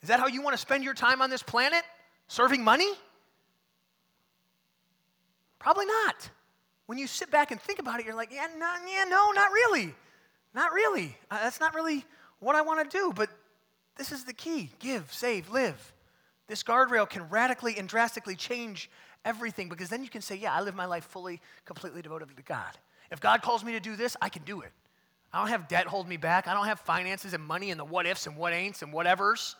Is 0.04 0.08
that 0.08 0.20
how 0.20 0.26
you 0.26 0.42
want 0.42 0.52
to 0.52 0.60
spend 0.60 0.84
your 0.84 0.92
time 0.92 1.22
on 1.22 1.30
this 1.30 1.42
planet? 1.42 1.82
Serving 2.28 2.62
money? 2.62 2.92
Probably 5.58 5.86
not. 5.86 6.28
When 6.84 6.98
you 6.98 7.06
sit 7.06 7.30
back 7.30 7.50
and 7.50 7.58
think 7.58 7.78
about 7.78 8.00
it, 8.00 8.04
you're 8.04 8.14
like, 8.14 8.30
yeah, 8.30 8.48
no, 8.58 8.70
yeah, 8.86 9.04
no, 9.04 9.30
not 9.30 9.50
really. 9.50 9.94
Not 10.54 10.74
really. 10.74 11.16
Uh, 11.30 11.38
that's 11.42 11.58
not 11.58 11.74
really 11.74 12.04
what 12.40 12.54
I 12.54 12.60
want 12.60 12.90
to 12.90 12.98
do, 12.98 13.14
but 13.16 13.30
this 13.96 14.12
is 14.12 14.24
the 14.24 14.34
key 14.34 14.68
give, 14.78 15.10
save, 15.10 15.48
live. 15.48 15.94
This 16.48 16.62
guardrail 16.62 17.08
can 17.08 17.26
radically 17.30 17.78
and 17.78 17.88
drastically 17.88 18.36
change 18.36 18.90
everything 19.24 19.70
because 19.70 19.88
then 19.88 20.02
you 20.02 20.10
can 20.10 20.20
say, 20.20 20.36
yeah, 20.36 20.52
I 20.52 20.60
live 20.60 20.74
my 20.74 20.84
life 20.84 21.06
fully, 21.06 21.40
completely 21.64 22.02
devoted 22.02 22.28
to 22.36 22.42
God. 22.42 22.76
If 23.10 23.20
God 23.20 23.40
calls 23.40 23.64
me 23.64 23.72
to 23.72 23.80
do 23.80 23.96
this, 23.96 24.18
I 24.20 24.28
can 24.28 24.42
do 24.42 24.60
it. 24.60 24.72
I 25.32 25.38
don't 25.38 25.48
have 25.48 25.66
debt 25.66 25.86
hold 25.86 26.06
me 26.06 26.18
back. 26.18 26.46
I 26.46 26.52
don't 26.52 26.66
have 26.66 26.80
finances 26.80 27.32
and 27.32 27.42
money 27.42 27.70
and 27.70 27.80
the 27.80 27.86
what 27.86 28.04
ifs 28.04 28.26
and 28.26 28.36
what 28.36 28.52
ain'ts 28.52 28.82
and 28.82 28.92
whatevers 28.92 29.54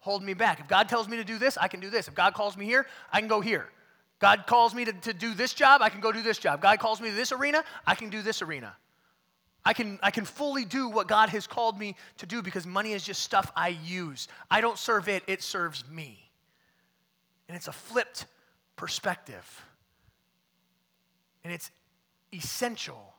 hold 0.00 0.22
me 0.22 0.34
back. 0.34 0.60
If 0.60 0.68
God 0.68 0.88
tells 0.88 1.08
me 1.08 1.16
to 1.18 1.24
do 1.24 1.38
this, 1.38 1.56
I 1.56 1.68
can 1.68 1.80
do 1.80 1.90
this. 1.90 2.08
If 2.08 2.14
God 2.14 2.34
calls 2.34 2.56
me 2.56 2.64
here, 2.64 2.86
I 3.12 3.20
can 3.20 3.28
go 3.28 3.40
here. 3.40 3.68
God 4.18 4.46
calls 4.46 4.74
me 4.74 4.84
to, 4.84 4.92
to 4.92 5.14
do 5.14 5.32
this 5.32 5.54
job, 5.54 5.80
I 5.80 5.88
can 5.88 6.00
go 6.00 6.12
do 6.12 6.22
this 6.22 6.38
job. 6.38 6.60
God 6.60 6.78
calls 6.78 7.00
me 7.00 7.08
to 7.08 7.14
this 7.14 7.32
arena, 7.32 7.64
I 7.86 7.94
can 7.94 8.10
do 8.10 8.20
this 8.20 8.42
arena. 8.42 8.76
I 9.64 9.74
can, 9.74 9.98
I 10.02 10.10
can 10.10 10.24
fully 10.24 10.64
do 10.64 10.88
what 10.88 11.06
God 11.06 11.28
has 11.30 11.46
called 11.46 11.78
me 11.78 11.94
to 12.18 12.26
do 12.26 12.40
because 12.40 12.66
money 12.66 12.92
is 12.92 13.04
just 13.04 13.22
stuff 13.22 13.52
I 13.54 13.68
use. 13.68 14.26
I 14.50 14.62
don't 14.62 14.78
serve 14.78 15.08
it, 15.08 15.22
it 15.26 15.42
serves 15.42 15.84
me. 15.90 16.30
And 17.48 17.56
it's 17.56 17.68
a 17.68 17.72
flipped 17.72 18.26
perspective. 18.76 19.64
And 21.44 21.52
it's 21.52 21.70
essential 22.32 23.14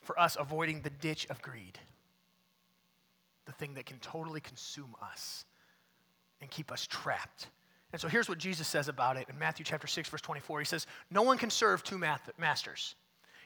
for 0.00 0.18
us 0.18 0.36
avoiding 0.38 0.80
the 0.80 0.90
ditch 0.90 1.26
of 1.28 1.42
greed, 1.42 1.78
the 3.44 3.52
thing 3.52 3.74
that 3.74 3.84
can 3.84 3.98
totally 3.98 4.40
consume 4.40 4.94
us 5.02 5.44
and 6.46 6.50
keep 6.52 6.70
us 6.70 6.86
trapped 6.86 7.48
and 7.92 8.00
so 8.00 8.08
here's 8.08 8.28
what 8.28 8.36
Jesus 8.36 8.68
says 8.68 8.88
about 8.88 9.16
it 9.16 9.26
in 9.28 9.38
Matthew 9.38 9.64
chapter 9.64 9.86
6 9.86 10.10
verse 10.10 10.20
24. 10.20 10.58
He 10.58 10.66
says, 10.66 10.86
"No 11.10 11.22
one 11.22 11.38
can 11.38 11.48
serve 11.48 11.82
two 11.82 11.98
masters. 12.36 12.94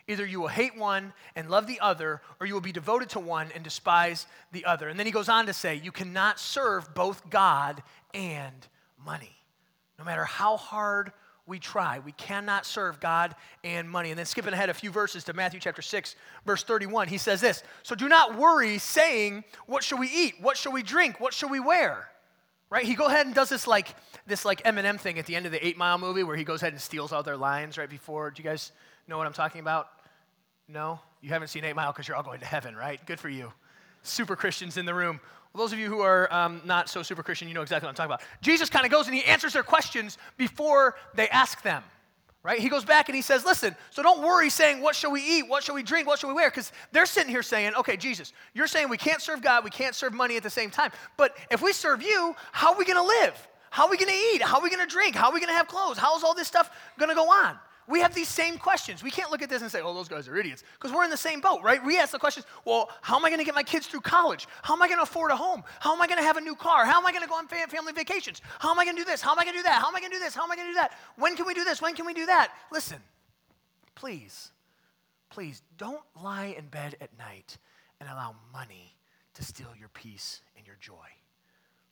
Either 0.09 0.27
you 0.27 0.41
will 0.41 0.49
hate 0.49 0.77
one 0.77 1.13
and 1.37 1.49
love 1.49 1.69
the 1.69 1.79
other, 1.79 2.21
or 2.41 2.47
you 2.47 2.55
will 2.55 2.61
be 2.61 2.73
devoted 2.73 3.11
to 3.11 3.21
one 3.21 3.53
and 3.53 3.63
despise 3.63 4.27
the 4.51 4.65
other." 4.65 4.89
And 4.89 4.99
then 4.99 5.07
he 5.07 5.13
goes 5.13 5.29
on 5.29 5.47
to 5.47 5.53
say, 5.53 5.77
"You 5.77 5.93
cannot 5.93 6.41
serve 6.41 6.95
both 6.95 7.31
God 7.31 7.83
and 8.13 8.67
money. 8.99 9.37
No 9.99 10.05
matter 10.05 10.25
how 10.25 10.57
hard 10.57 11.13
we 11.47 11.59
try. 11.59 11.99
We 12.01 12.13
cannot 12.13 12.67
serve 12.67 13.01
God 13.01 13.35
and 13.65 13.89
money. 13.91 14.11
And 14.11 14.19
then 14.19 14.27
skipping 14.27 14.53
ahead 14.53 14.69
a 14.69 14.75
few 14.75 14.91
verses 14.91 15.25
to 15.25 15.33
Matthew 15.33 15.59
chapter 15.59 15.83
6, 15.83 16.15
verse 16.45 16.63
31, 16.63 17.09
he 17.09 17.19
says 17.19 17.41
this 17.41 17.63
So 17.83 17.95
do 17.95 18.09
not 18.09 18.37
worry, 18.37 18.79
saying, 18.79 19.45
What 19.67 19.85
shall 19.85 19.99
we 19.99 20.09
eat? 20.09 20.41
What 20.41 20.57
shall 20.57 20.73
we 20.73 20.83
drink? 20.83 21.21
What 21.21 21.35
shall 21.35 21.49
we 21.49 21.61
wear? 21.61 22.11
Right? 22.71 22.85
He 22.85 22.95
go 22.95 23.07
ahead 23.07 23.27
and 23.27 23.35
does 23.35 23.49
this 23.49 23.67
like 23.67 23.95
this 24.27 24.45
like 24.45 24.63
Eminem 24.65 24.99
thing 24.99 25.19
at 25.19 25.27
the 25.27 25.37
end 25.37 25.47
of 25.47 25.53
the 25.53 25.65
Eight 25.65 25.77
Mile 25.77 25.99
movie 25.99 26.23
where 26.23 26.37
he 26.37 26.45
goes 26.45 26.63
ahead 26.63 26.73
and 26.73 26.81
steals 26.81 27.13
all 27.13 27.23
their 27.23 27.37
lines 27.37 27.77
right 27.77 27.91
before. 27.91 28.31
Do 28.31 28.43
you 28.43 28.49
guys 28.49 28.73
know 29.09 29.19
what 29.19 29.27
I'm 29.27 29.33
talking 29.33 29.61
about? 29.61 29.89
No, 30.69 31.01
you 31.21 31.31
haven't 31.31 31.49
seen 31.49 31.65
Eight 31.65 31.75
Mile 31.75 31.93
because 31.93 32.07
you're 32.07 32.17
all 32.17 32.23
going 32.23 32.41
to 32.41 32.47
heaven, 32.47 32.77
right? 32.77 33.05
Good 33.07 33.19
for 33.19 33.29
you. 33.29 33.53
Super 34.03 34.37
Christians 34.37 34.77
in 34.77 34.87
the 34.87 34.95
room. 34.95 35.21
Well, 35.53 35.65
those 35.65 35.73
of 35.73 35.81
you 35.81 35.89
who 35.89 36.01
are 36.01 36.33
um, 36.33 36.63
not 36.65 36.89
so 36.89 37.03
super 37.03 37.25
Christian, 37.25 37.49
you 37.49 37.55
know 37.55 37.63
exactly 37.63 37.87
what 37.87 37.91
I'm 37.91 37.97
talking 37.97 38.13
about. 38.13 38.23
Jesus 38.41 38.71
kind 38.71 38.87
of 38.87 38.93
goes 38.93 39.07
and 39.07 39.15
he 39.17 39.25
answers 39.25 39.53
their 39.53 39.65
questions 39.65 40.17
before 40.37 40.95
they 41.15 41.29
ask 41.29 41.61
them 41.63 41.83
right? 42.43 42.59
He 42.59 42.69
goes 42.69 42.85
back 42.85 43.09
and 43.09 43.17
he 43.17 43.23
says, 43.23 43.45
Listen, 43.45 43.75
so 43.91 44.03
don't 44.03 44.23
worry 44.23 44.51
saying, 44.51 44.81
What 44.81 44.95
shall 44.95 45.11
we 45.11 45.23
eat? 45.23 45.49
What 45.49 45.63
shall 45.63 45.75
we 45.75 45.83
drink? 45.83 46.07
What 46.07 46.19
shall 46.19 46.29
we 46.29 46.35
wear? 46.35 46.51
Because 46.51 46.73
they're 46.93 47.07
sitting 47.07 47.31
here 47.31 47.43
saying, 47.43 47.75
Okay, 47.79 47.97
Jesus, 47.97 48.33
you're 48.55 48.67
saying 48.67 48.89
we 48.89 48.97
can't 48.97 49.21
serve 49.21 49.43
God, 49.43 49.65
we 49.65 49.71
can't 49.71 49.95
serve 49.95 50.13
money 50.13 50.37
at 50.37 50.43
the 50.43 50.51
same 50.51 50.71
time. 50.71 50.91
But 51.17 51.37
if 51.51 51.63
we 51.63 51.73
serve 51.73 52.03
you, 52.03 52.35
how 52.53 52.73
are 52.73 52.79
we 52.79 52.85
going 52.85 52.97
to 52.97 53.03
live? 53.03 53.49
How 53.71 53.85
are 53.85 53.91
we 53.91 53.97
going 53.97 54.11
to 54.11 54.35
eat? 54.35 54.43
How 54.43 54.57
are 54.59 54.63
we 54.63 54.71
going 54.71 54.87
to 54.87 54.93
drink? 54.93 55.15
How 55.15 55.29
are 55.29 55.33
we 55.33 55.41
going 55.41 55.53
to 55.53 55.57
have 55.57 55.69
clothes? 55.69 55.97
How 55.97 56.17
is 56.17 56.25
all 56.25 56.35
this 56.35 56.49
stuff 56.49 56.71
going 56.99 57.09
to 57.09 57.15
go 57.15 57.31
on? 57.31 57.57
We 57.91 58.01
have 58.01 58.15
these 58.15 58.29
same 58.29 58.57
questions. 58.57 59.03
We 59.03 59.11
can't 59.11 59.31
look 59.31 59.43
at 59.43 59.51
this 59.51 59.63
and 59.63 59.71
say, 59.71 59.81
oh, 59.83 59.93
those 59.93 60.09
guys 60.09 60.29
are 60.29 60.37
idiots, 60.37 60.63
because 60.75 60.95
we're 60.95 61.05
in 61.05 61.11
the 61.11 61.17
same 61.17 61.41
boat, 61.41 61.63
right? 61.63 61.85
We 61.85 61.99
ask 61.99 62.13
the 62.13 62.19
questions, 62.19 62.47
well, 62.65 62.89
how 63.03 63.17
am 63.17 63.25
I 63.25 63.29
going 63.29 63.41
to 63.41 63.45
get 63.45 63.55
my 63.55 63.63
kids 63.63 63.87
through 63.87 64.01
college? 64.01 64.47
How 64.63 64.75
am 64.75 64.83
I 64.83 64.87
going 64.87 64.99
to 64.99 65.03
afford 65.03 65.31
a 65.31 65.37
home? 65.37 65.63
How 65.81 65.93
am 65.93 66.01
I 66.01 66.07
going 66.07 66.19
to 66.19 66.25
have 66.25 66.37
a 66.37 66.41
new 66.41 66.55
car? 66.55 66.85
How 66.85 66.99
am 66.99 67.07
I 67.07 67.11
going 67.11 67.23
to 67.23 67.29
go 67.29 67.35
on 67.35 67.49
family 67.49 67.93
vacations? 67.93 68.41
How 68.59 68.71
am 68.71 68.79
I 68.79 68.85
going 68.85 68.97
to 68.97 69.03
do 69.03 69.11
this? 69.11 69.21
How 69.21 69.33
am 69.33 69.39
I 69.39 69.45
going 69.45 69.57
to 69.57 69.59
do 69.59 69.65
that? 69.65 69.81
How 69.81 69.89
am 69.89 69.97
I 69.97 70.01
going 70.01 70.13
to 70.13 70.19
do 70.19 70.23
this? 70.23 70.35
How 70.35 70.45
am 70.45 70.53
I 70.53 70.57
going 70.57 70.69
to 70.69 70.73
do 70.73 70.79
that? 70.79 70.93
When 71.17 71.37
can 71.37 71.47
we 71.47 71.55
do 71.55 71.65
this? 71.65 71.83
When 71.83 71.95
can 71.95 72.07
we 72.07 72.15
do 72.15 72.27
that? 72.27 72.53
Listen, 72.71 72.99
please, 73.95 74.53
please 75.31 75.63
don't 75.77 76.03
lie 76.23 76.55
in 76.57 76.67
bed 76.67 76.97
at 77.01 77.11
night 77.19 77.59
and 78.01 78.09
allow 78.09 78.37
money 78.53 78.95
to 79.35 79.45
steal 79.45 79.73
your 79.79 79.89
peace 79.89 80.43
and 80.57 80.67
your 80.67 80.77
joy. 80.81 80.95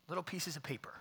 Little 0.08 0.24
pieces 0.24 0.56
of 0.56 0.62
paper. 0.62 0.94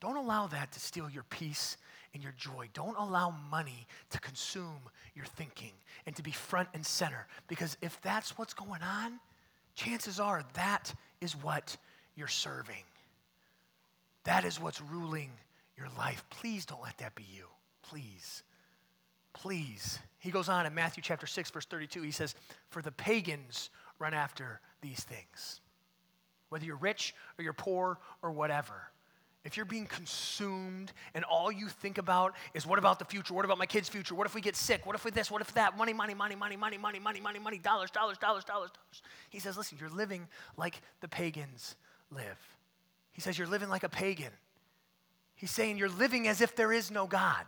Don't 0.00 0.16
allow 0.16 0.46
that 0.48 0.72
to 0.72 0.80
steal 0.80 1.08
your 1.08 1.22
peace 1.24 1.76
and 2.16 2.22
your 2.22 2.34
joy. 2.38 2.66
Don't 2.72 2.96
allow 2.96 3.34
money 3.50 3.86
to 4.08 4.18
consume 4.20 4.80
your 5.14 5.26
thinking 5.26 5.72
and 6.06 6.16
to 6.16 6.22
be 6.22 6.30
front 6.30 6.66
and 6.72 6.84
center. 6.84 7.26
Because 7.46 7.76
if 7.82 8.00
that's 8.00 8.38
what's 8.38 8.54
going 8.54 8.80
on, 8.80 9.20
chances 9.74 10.18
are 10.18 10.42
that 10.54 10.94
is 11.20 11.34
what 11.34 11.76
you're 12.16 12.26
serving. 12.26 12.84
That 14.24 14.46
is 14.46 14.58
what's 14.58 14.80
ruling 14.80 15.30
your 15.76 15.88
life. 15.98 16.24
Please 16.30 16.64
don't 16.64 16.82
let 16.82 16.96
that 16.98 17.14
be 17.14 17.26
you. 17.36 17.44
Please. 17.82 18.42
Please. 19.34 19.98
He 20.18 20.30
goes 20.30 20.48
on 20.48 20.64
in 20.64 20.74
Matthew 20.74 21.02
chapter 21.02 21.26
6, 21.26 21.50
verse 21.50 21.66
32. 21.66 22.00
He 22.00 22.10
says, 22.12 22.34
For 22.70 22.80
the 22.80 22.92
pagans 22.92 23.68
run 23.98 24.14
after 24.14 24.60
these 24.80 25.04
things. 25.04 25.60
Whether 26.48 26.64
you're 26.64 26.76
rich 26.76 27.14
or 27.38 27.44
you're 27.44 27.52
poor 27.52 27.98
or 28.22 28.30
whatever. 28.30 28.90
If 29.46 29.56
you're 29.56 29.64
being 29.64 29.86
consumed 29.86 30.92
and 31.14 31.24
all 31.24 31.52
you 31.52 31.68
think 31.68 31.98
about 31.98 32.34
is 32.52 32.66
what 32.66 32.80
about 32.80 32.98
the 32.98 33.04
future? 33.04 33.32
What 33.32 33.44
about 33.44 33.58
my 33.58 33.66
kids' 33.66 33.88
future? 33.88 34.16
What 34.16 34.26
if 34.26 34.34
we 34.34 34.40
get 34.40 34.56
sick? 34.56 34.84
What 34.84 34.96
if 34.96 35.04
we 35.04 35.12
this? 35.12 35.30
What 35.30 35.40
if 35.40 35.54
that? 35.54 35.78
Money, 35.78 35.92
money, 35.92 36.14
money, 36.14 36.34
money, 36.34 36.56
money, 36.56 36.76
money, 36.76 36.98
money, 36.98 37.20
money, 37.20 37.38
money, 37.38 37.58
dollars, 37.58 37.92
dollars, 37.92 38.18
dollars, 38.18 38.44
dollars, 38.44 38.72
dollars. 38.72 39.02
He 39.30 39.38
says, 39.38 39.56
listen, 39.56 39.78
you're 39.80 39.88
living 39.88 40.26
like 40.56 40.82
the 41.00 41.06
pagans 41.06 41.76
live. 42.10 42.38
He 43.12 43.20
says, 43.20 43.38
you're 43.38 43.46
living 43.46 43.68
like 43.68 43.84
a 43.84 43.88
pagan. 43.88 44.32
He's 45.36 45.52
saying 45.52 45.78
you're 45.78 45.88
living 45.90 46.26
as 46.26 46.40
if 46.40 46.56
there 46.56 46.72
is 46.72 46.90
no 46.90 47.06
God. 47.06 47.44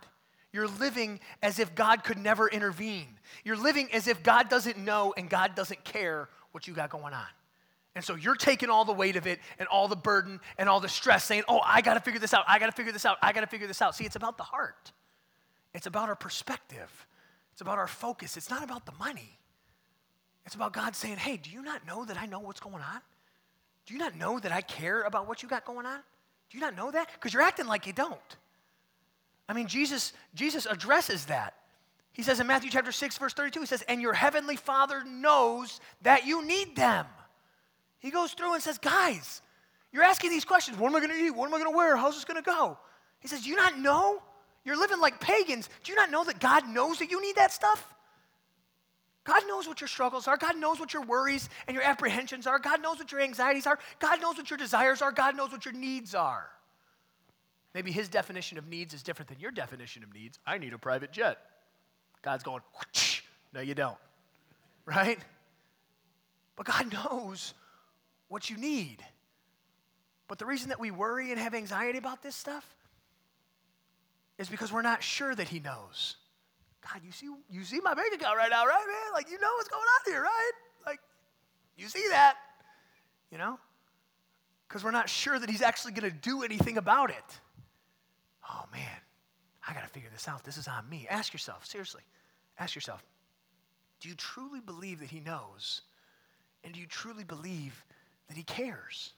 You're 0.53 0.69
living 0.69 1.19
as 1.43 1.59
if 1.59 1.75
God 1.75 2.05
could 2.05 2.17
never 2.17 2.47
intervene. 2.47 3.19
You're 3.43 3.57
living 3.57 3.89
as 3.91 4.07
if 4.07 4.23
God 4.23 4.47
doesn't 4.47 4.77
know 4.77 5.13
and 5.17 5.29
God 5.29 5.53
doesn't 5.53 5.83
care 5.83 6.29
what 6.53 6.65
you 6.65 6.73
got 6.73 6.91
going 6.91 7.13
on. 7.13 7.27
And 7.95 8.03
so 8.03 8.15
you're 8.15 8.35
taking 8.35 8.69
all 8.69 8.85
the 8.85 8.93
weight 8.93 9.15
of 9.15 9.27
it 9.27 9.39
and 9.57 9.67
all 9.67 9.87
the 9.87 9.95
burden 9.95 10.39
and 10.57 10.69
all 10.69 10.79
the 10.79 10.89
stress, 10.89 11.25
saying, 11.25 11.43
Oh, 11.47 11.59
I 11.63 11.81
got 11.81 11.95
to 11.95 11.99
figure 11.99 12.19
this 12.19 12.33
out. 12.33 12.45
I 12.47 12.59
got 12.59 12.67
to 12.67 12.71
figure 12.71 12.91
this 12.91 13.05
out. 13.05 13.17
I 13.21 13.33
got 13.33 13.41
to 13.41 13.47
figure 13.47 13.67
this 13.67 13.81
out. 13.81 13.95
See, 13.95 14.05
it's 14.05 14.15
about 14.15 14.37
the 14.37 14.43
heart, 14.43 14.91
it's 15.73 15.87
about 15.87 16.09
our 16.09 16.15
perspective, 16.15 17.07
it's 17.53 17.61
about 17.61 17.77
our 17.77 17.87
focus. 17.87 18.37
It's 18.37 18.49
not 18.49 18.63
about 18.63 18.85
the 18.85 18.93
money. 18.99 19.37
It's 20.45 20.55
about 20.55 20.73
God 20.73 20.95
saying, 20.95 21.17
Hey, 21.17 21.37
do 21.37 21.49
you 21.49 21.61
not 21.61 21.85
know 21.85 22.05
that 22.05 22.17
I 22.17 22.25
know 22.25 22.39
what's 22.39 22.59
going 22.59 22.75
on? 22.75 23.01
Do 23.85 23.93
you 23.93 23.99
not 23.99 24.15
know 24.15 24.39
that 24.39 24.51
I 24.51 24.61
care 24.61 25.01
about 25.01 25.27
what 25.27 25.41
you 25.41 25.49
got 25.49 25.65
going 25.65 25.85
on? 25.85 25.99
Do 26.49 26.57
you 26.57 26.61
not 26.61 26.75
know 26.75 26.91
that? 26.91 27.09
Because 27.13 27.33
you're 27.33 27.43
acting 27.43 27.67
like 27.67 27.87
you 27.87 27.93
don't. 27.93 28.19
I 29.47 29.53
mean, 29.53 29.67
Jesus, 29.67 30.13
Jesus 30.35 30.67
addresses 30.67 31.25
that. 31.25 31.55
He 32.13 32.23
says 32.23 32.39
in 32.39 32.47
Matthew 32.47 32.69
chapter 32.69 32.91
6, 32.91 33.17
verse 33.17 33.33
32, 33.33 33.61
he 33.61 33.65
says, 33.65 33.81
And 33.83 34.01
your 34.01 34.13
heavenly 34.13 34.55
Father 34.55 35.03
knows 35.03 35.79
that 36.03 36.25
you 36.25 36.45
need 36.45 36.75
them. 36.75 37.05
He 37.99 38.11
goes 38.11 38.33
through 38.33 38.53
and 38.53 38.63
says, 38.63 38.77
Guys, 38.77 39.41
you're 39.91 40.03
asking 40.03 40.31
these 40.31 40.45
questions. 40.45 40.77
What 40.77 40.89
am 40.89 40.95
I 40.95 40.99
going 40.99 41.11
to 41.11 41.17
eat? 41.17 41.31
What 41.31 41.47
am 41.47 41.53
I 41.53 41.57
going 41.57 41.71
to 41.71 41.77
wear? 41.77 41.95
How's 41.95 42.15
this 42.15 42.25
going 42.25 42.41
to 42.41 42.49
go? 42.49 42.77
He 43.19 43.27
says, 43.27 43.43
Do 43.43 43.49
you 43.49 43.55
not 43.55 43.79
know? 43.79 44.21
You're 44.65 44.77
living 44.77 44.99
like 44.99 45.19
pagans. 45.19 45.69
Do 45.83 45.91
you 45.91 45.95
not 45.95 46.11
know 46.11 46.23
that 46.23 46.39
God 46.39 46.67
knows 46.67 46.99
that 46.99 47.09
you 47.09 47.21
need 47.21 47.35
that 47.37 47.51
stuff? 47.51 47.95
God 49.23 49.43
knows 49.47 49.67
what 49.67 49.79
your 49.81 49.87
struggles 49.87 50.27
are. 50.27 50.37
God 50.37 50.57
knows 50.57 50.79
what 50.79 50.93
your 50.93 51.03
worries 51.03 51.49
and 51.67 51.75
your 51.75 51.83
apprehensions 51.83 52.47
are. 52.47 52.57
God 52.57 52.81
knows 52.81 52.97
what 52.97 53.11
your 53.11 53.21
anxieties 53.21 53.67
are. 53.67 53.77
God 53.99 54.21
knows 54.21 54.37
what 54.37 54.49
your 54.49 54.57
desires 54.57 55.01
are. 55.01 55.11
God 55.11 55.35
knows 55.37 55.51
what 55.51 55.65
your 55.65 55.73
needs 55.73 56.15
are. 56.15 56.49
Maybe 57.73 57.91
his 57.91 58.09
definition 58.09 58.57
of 58.57 58.67
needs 58.67 58.93
is 58.93 59.03
different 59.03 59.29
than 59.29 59.39
your 59.39 59.51
definition 59.51 60.03
of 60.03 60.13
needs. 60.13 60.39
I 60.45 60.57
need 60.57 60.73
a 60.73 60.79
private 60.79 61.11
jet. 61.11 61.37
God's 62.21 62.43
going, 62.43 62.61
no, 63.53 63.61
you 63.61 63.75
don't. 63.75 63.97
Right? 64.85 65.19
But 66.55 66.65
God 66.65 66.91
knows 66.91 67.53
what 68.29 68.49
you 68.49 68.55
need. 68.57 69.03
But 70.27 70.37
the 70.37 70.45
reason 70.45 70.69
that 70.69 70.79
we 70.79 70.91
worry 70.91 71.31
and 71.31 71.39
have 71.39 71.53
anxiety 71.53 71.97
about 71.97 72.23
this 72.23 72.35
stuff 72.35 72.65
is 74.37 74.47
because 74.47 74.71
we're 74.71 74.83
not 74.83 75.03
sure 75.03 75.35
that 75.35 75.49
He 75.49 75.59
knows. 75.59 76.15
God, 76.81 77.01
you 77.03 77.11
see, 77.11 77.27
you 77.49 77.63
see 77.65 77.81
my 77.81 77.93
bank 77.93 78.13
account 78.13 78.37
right 78.37 78.49
now, 78.49 78.65
right, 78.65 78.85
man? 78.87 79.13
Like, 79.13 79.29
you 79.29 79.39
know 79.39 79.49
what's 79.57 79.67
going 79.67 79.81
on 79.81 80.13
here, 80.13 80.21
right? 80.21 80.51
Like, 80.85 80.99
you 81.77 81.87
see 81.87 82.07
that, 82.09 82.35
you 83.31 83.37
know? 83.37 83.59
Because 84.67 84.83
we're 84.83 84.91
not 84.91 85.09
sure 85.09 85.37
that 85.37 85.49
He's 85.49 85.61
actually 85.61 85.93
going 85.93 86.09
to 86.09 86.17
do 86.17 86.43
anything 86.43 86.77
about 86.77 87.09
it. 87.09 87.39
Oh, 88.49 88.65
man, 88.71 89.01
I 89.67 89.73
got 89.73 89.83
to 89.83 89.89
figure 89.89 90.09
this 90.11 90.27
out. 90.27 90.43
This 90.43 90.57
is 90.57 90.67
on 90.67 90.87
me. 90.87 91.07
Ask 91.09 91.33
yourself, 91.33 91.65
seriously, 91.65 92.03
ask 92.57 92.75
yourself, 92.75 93.03
do 93.99 94.07
you 94.07 94.15
truly 94.15 94.61
believe 94.61 94.99
that 94.99 95.09
He 95.09 95.19
knows? 95.19 95.81
And 96.63 96.73
do 96.73 96.79
you 96.79 96.87
truly 96.87 97.23
believe 97.23 97.83
that 98.29 98.37
He 98.37 98.43
cares? 98.43 99.13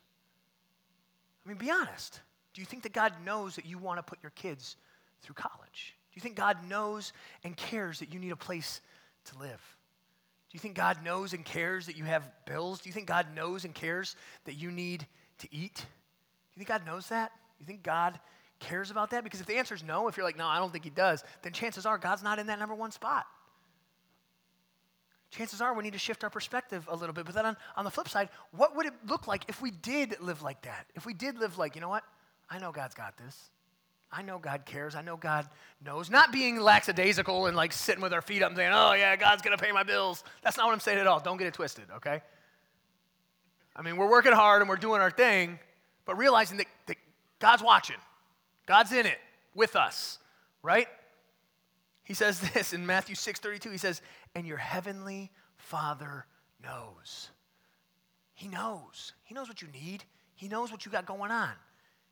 I 1.46 1.50
mean, 1.50 1.58
be 1.58 1.70
honest. 1.70 2.20
Do 2.54 2.62
you 2.62 2.66
think 2.66 2.84
that 2.84 2.94
God 2.94 3.14
knows 3.26 3.56
that 3.56 3.66
you 3.66 3.78
want 3.78 4.00
to 4.00 4.04
put 4.04 4.20
your 4.22 4.32
kids 4.32 4.76
through 5.22 5.36
college? 5.36 5.96
Do 6.12 6.16
you 6.16 6.22
think 6.22 6.36
God 6.36 6.58
knows 6.68 7.14
and 7.44 7.56
cares 7.56 8.00
that 8.00 8.14
you 8.14 8.20
need 8.20 8.32
a 8.32 8.38
place 8.38 8.82
to 9.26 9.38
live? 9.38 9.78
Do 10.50 10.56
you 10.56 10.60
think 10.60 10.76
God 10.76 11.04
knows 11.04 11.32
and 11.32 11.46
cares 11.46 11.86
that 11.86 11.96
you 11.96 12.04
have 12.04 12.30
bills? 12.46 12.82
Do 12.82 12.90
you 12.90 12.94
think 12.94 13.08
God 13.08 13.28
knows 13.34 13.64
and 13.64 13.74
cares 13.74 14.18
that 14.44 14.56
you 14.56 14.70
need 14.72 15.08
to 15.38 15.48
eat? 15.50 15.76
Do 15.76 16.56
you 16.56 16.66
think 16.66 16.68
God 16.68 16.86
knows 16.86 17.08
that? 17.08 17.32
Do 17.58 17.64
you 17.64 17.66
think 17.66 17.84
God 17.84 18.20
cares 18.60 18.92
about 18.92 19.12
that? 19.12 19.24
Because 19.24 19.40
if 19.40 19.48
the 19.48 19.56
answer 19.56 19.74
is 19.74 19.84
no, 19.84 20.10
if 20.10 20.18
you're 20.18 20.26
like, 20.26 20.38
no, 20.38 20.48
I 20.48 20.58
don't 20.58 20.72
think 20.72 20.84
He 20.84 20.90
does, 20.90 21.24
then 21.42 21.54
chances 21.54 21.86
are 21.86 21.98
God's 21.98 22.24
not 22.24 22.38
in 22.38 22.48
that 22.48 22.60
number 22.60 22.76
one 22.76 22.92
spot 22.92 23.26
chances 25.32 25.62
are 25.62 25.74
we 25.74 25.84
need 25.84 25.94
to 25.94 26.00
shift 26.00 26.24
our 26.24 26.30
perspective 26.30 26.88
a 26.92 26.96
little 26.96 27.14
bit. 27.14 27.26
But 27.26 27.34
then 27.34 27.46
on, 27.46 27.58
on 27.76 27.86
the 27.86 27.92
flip 27.92 28.10
side, 28.10 28.30
what 28.52 28.76
would 28.76 28.86
it 28.86 28.94
look 29.08 29.28
like 29.28 29.46
if 29.48 29.62
we 29.62 29.72
did 29.72 30.20
live 30.22 30.42
like 30.42 30.62
that? 30.64 30.86
If 30.96 31.06
we 31.06 31.14
did 31.14 31.40
live 31.40 31.58
like, 31.58 31.76
you 31.76 31.82
know 31.82 31.90
what? 31.90 32.04
I 32.50 32.60
know 32.60 32.72
God's 32.72 32.94
got 32.94 33.18
this. 33.18 33.50
I 34.12 34.22
know 34.24 34.38
God 34.38 34.66
cares. 34.66 34.94
I 34.94 35.02
know 35.02 35.16
God 35.16 35.48
knows. 35.84 36.10
Not 36.10 36.34
being 36.34 36.60
lackadaisical 36.60 37.46
and 37.46 37.56
like 37.56 37.72
sitting 37.72 38.02
with 38.02 38.14
our 38.14 38.22
feet 38.22 38.44
up 38.44 38.50
and 38.50 38.58
saying, 38.58 38.72
oh, 38.74 38.92
yeah, 38.92 39.16
God's 39.16 39.42
going 39.42 39.58
to 39.58 39.64
pay 39.64 39.72
my 39.72 39.84
bills. 39.84 40.24
That's 40.44 40.58
not 40.58 40.66
what 40.66 40.74
I'm 40.74 40.82
saying 40.82 41.00
at 41.00 41.08
all. 41.08 41.22
Don't 41.22 41.38
get 41.38 41.48
it 41.48 41.54
twisted, 41.54 41.86
okay? 41.96 42.22
I 43.74 43.82
mean, 43.82 43.96
we're 43.96 44.10
working 44.10 44.34
hard 44.34 44.62
and 44.62 44.68
we're 44.68 44.76
doing 44.76 45.00
our 45.00 45.12
thing, 45.12 45.60
but 46.06 46.18
realizing 46.18 46.58
that, 46.58 46.68
that 46.88 46.98
God's 47.40 47.64
watching, 47.64 47.96
God's 48.66 48.92
in 48.92 49.06
it 49.06 49.18
with 49.56 49.78
us, 49.78 50.20
right? 50.62 50.88
He 52.04 52.14
says 52.14 52.42
this 52.54 52.74
in 52.74 52.86
Matthew 52.86 53.16
6:32. 53.16 53.72
He 53.72 53.78
says, 53.78 54.02
"And 54.36 54.48
your 54.48 54.58
heavenly 54.58 55.32
Father 55.58 56.26
knows." 56.62 57.30
He 58.34 58.48
knows. 58.48 59.14
He 59.24 59.36
knows 59.36 59.48
what 59.48 59.62
you 59.62 59.68
need. 59.68 60.04
He 60.36 60.48
knows 60.48 60.72
what 60.72 60.86
you 60.86 60.92
got 60.92 61.06
going 61.06 61.32
on. 61.32 61.54